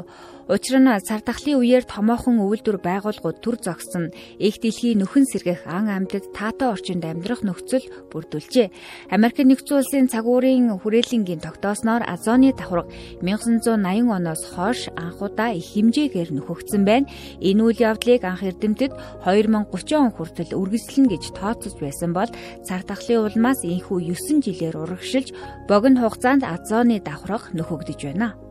Учир 0.52 0.84
нь 0.84 0.92
цар 1.00 1.24
тахлын 1.24 1.64
үеэр 1.64 1.88
томоохон 1.88 2.44
өвөлдөр 2.44 2.84
байгууллагууд 2.84 3.40
төр 3.40 3.56
зогсон 3.64 4.12
их 4.36 4.60
дэлхийн 4.60 5.00
нөхөн 5.00 5.24
сэргэх 5.24 5.64
ан 5.64 5.88
амьтад 5.88 6.28
таатай 6.36 6.76
орчинд 6.76 7.08
амьдрах 7.08 7.48
нөхцөл 7.48 7.88
бүрдүүлжээ. 8.12 8.68
Америк 9.16 9.40
нэгдсэн 9.40 9.80
улсын 9.80 10.12
цагуурийн 10.12 10.76
хүрээлэнгийн 10.76 11.40
тогтоосноор 11.40 12.04
Азоны 12.04 12.52
давхарга 12.52 12.92
1980 13.24 14.12
оноос 14.12 14.44
хойш 14.52 14.92
анхудаа 14.92 15.56
их 15.56 15.72
хэмжээгээр 15.72 16.36
нөхөгдсөн 16.36 16.84
байна. 16.84 17.08
Энэ 17.40 17.64
үйл 17.72 17.80
явдлыг 17.88 18.28
анх 18.28 18.44
эрдэмтэд 18.44 18.92
2030 19.24 20.04
он 20.04 20.12
хүртэл 20.12 20.52
үргэлжлэнэ 20.52 21.12
гэж 21.16 21.24
тооцож 21.32 21.80
байсан 21.80 22.12
бол 22.12 22.28
цар 22.68 22.84
тахлын 22.84 23.24
улмаас 23.24 23.64
энхүү 23.64 24.20
9 24.20 24.44
жилээр 24.44 24.84
урагшилж 24.84 25.32
богино 25.72 26.04
хугацаанд 26.04 26.44
Азоны 26.44 27.00
давхарга 27.00 27.56
нөхөгдөж 27.56 28.04
байна. 28.04 28.51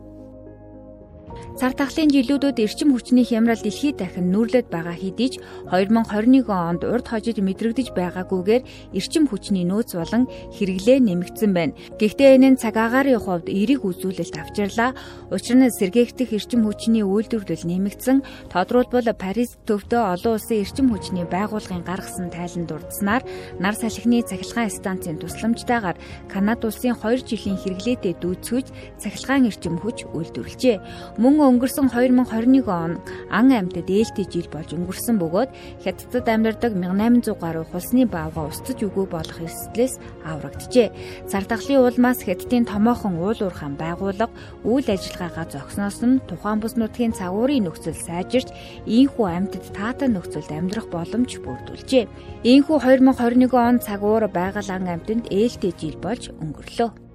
Цар 1.59 1.73
тахлын 1.77 2.09
жилүүдүүд 2.09 2.57
эрчим 2.57 2.95
хүчний 2.95 3.25
хямрал 3.27 3.59
дэлхийд 3.59 4.01
дахин 4.01 4.33
нүүрлээд 4.33 4.67
байгаа 4.73 4.95
хэдий 4.97 5.29
ч 5.35 5.35
2021 5.69 6.49
онд 6.49 6.81
урд 6.87 7.05
хожид 7.05 7.37
мэдрэгдэж 7.37 7.93
байгаагүйгээр 7.93 8.95
эрчим 8.97 9.29
хүчний 9.29 9.67
нөөц 9.67 9.93
болон 9.99 10.25
хэрэглээ 10.57 10.99
нэмэгдсэн 11.05 11.51
байна. 11.53 11.77
Гэхдээ 12.01 12.35
энэ 12.39 12.49
нь 12.55 12.59
цаг 12.61 12.75
агаарын 12.79 13.21
хувьд 13.21 13.47
эерэг 13.51 13.85
үзүүлэлт 13.85 14.35
авчирлаа. 14.41 14.97
Учир 15.29 15.57
нь 15.59 15.69
сэргээгдэх 15.69 16.33
эрчим 16.33 16.65
хүчний 16.65 17.05
үйлдвэрлэл 17.05 17.67
нэмэгдсэн. 17.69 18.49
Тодорхойлбол 18.49 19.13
Парис 19.13 19.59
төвдөө 19.69 20.01
олон 20.17 20.33
улсын 20.39 20.61
эрчим 20.63 20.87
хүчний 20.89 21.25
байгууллагын 21.29 21.85
гаргасан 21.85 22.33
тайлан 22.33 22.65
дурдсанаар 22.65 23.23
нар 23.61 23.75
салхины 23.77 24.25
цахилгаан 24.25 24.71
станцын 24.71 25.21
тусламжтайгаар 25.21 25.97
Канада 26.31 26.71
улсын 26.71 26.97
2 26.97 27.27
жилийн 27.27 27.59
хэрэглээтэй 27.59 28.17
дүүцгэж 28.17 28.67
цахилгаан 28.97 29.47
эрчим 29.51 29.77
хүч 29.77 30.09
үйлдвэрлэжээ. 30.09 31.20
Мөн 31.21 31.37
өнгөрсөн 31.37 31.91
2021 31.93 32.65
он 32.65 32.97
ан 33.29 33.53
амьтад 33.53 33.85
ээлтэй 33.85 34.25
жил 34.25 34.47
болж 34.49 34.73
өнгөрсөн 34.73 35.21
бөгөөд 35.21 35.53
хятадд 35.85 36.25
амьдардаг 36.25 36.73
1800 36.73 37.37
гаруй 37.37 37.65
хулсны 37.69 38.09
баавга 38.09 38.49
устж 38.49 38.81
өгөө 38.81 39.05
болох 39.05 39.37
эрсдлээс 39.37 40.01
аврагджээ. 40.25 40.89
Цар 41.29 41.45
тахлын 41.45 41.85
улмаас 41.85 42.25
хятадын 42.25 42.65
томоохон 42.65 43.21
уул 43.21 43.37
уурхаан 43.37 43.77
байгууллага 43.77 44.33
үйл 44.65 44.87
ажиллагаагаа 44.89 45.45
зогсноос 45.45 46.01
нь 46.01 46.25
тухайн 46.25 46.57
бус 46.57 46.73
нутгийн 46.73 47.13
цагуурын 47.13 47.69
нөхцөл 47.69 47.93
сайжирч 47.93 48.49
ийхүү 48.89 49.25
амьтад 49.29 49.65
таатай 49.77 50.09
нөхцөлд 50.09 50.49
амьдрах 50.49 50.89
боломж 50.89 51.37
бүрдүүлжээ. 51.37 52.09
Ийхүү 52.49 52.77
2021 52.81 53.53
он 53.53 53.77
цагуур 53.77 54.25
байгаль 54.25 54.73
ан 54.73 54.89
амьтанд 54.89 55.29
ээлтэй 55.29 55.69
жил 55.77 56.01
болж 56.01 56.33
өнгөрлөө. 56.41 57.10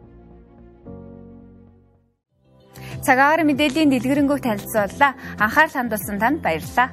Цагаагаар 3.07 3.47
мэдээллийн 3.47 3.87
дэлгэрэнгүй 3.95 4.43
танилцууллаа. 4.43 5.15
Анхаарал 5.39 5.79
хандуулсан 5.79 6.19
танд 6.19 6.43
баярлалаа. 6.43 6.91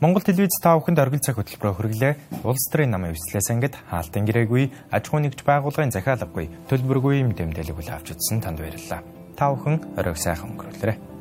Монгол 0.00 0.24
телевиз 0.24 0.56
та 0.64 0.72
бүхэнд 0.80 1.04
оргил 1.04 1.20
цаг 1.20 1.36
хөтөлбөрөөр 1.36 1.76
хүргэлээ. 1.76 2.14
Улс 2.48 2.64
төрийн 2.72 2.96
намын 2.96 3.12
эвслээс 3.12 3.52
ангид 3.52 3.76
хаалтан 3.92 4.24
гэрээгүй, 4.24 4.72
аж 4.88 5.04
ахуй 5.04 5.20
нэгж 5.20 5.44
байгууллагын 5.44 5.92
захиалгагүй, 5.92 6.48
төлбөргүй 6.72 7.28
мэдээлэл 7.28 7.92
авч 7.92 8.16
утсан 8.16 8.40
танд 8.40 8.56
баярлалаа. 8.56 9.04
Та 9.36 9.52
бүхэн 9.52 10.00
оройг 10.00 10.16
сайхан 10.16 10.56
өнгөрүүлээрэй. 10.56 11.13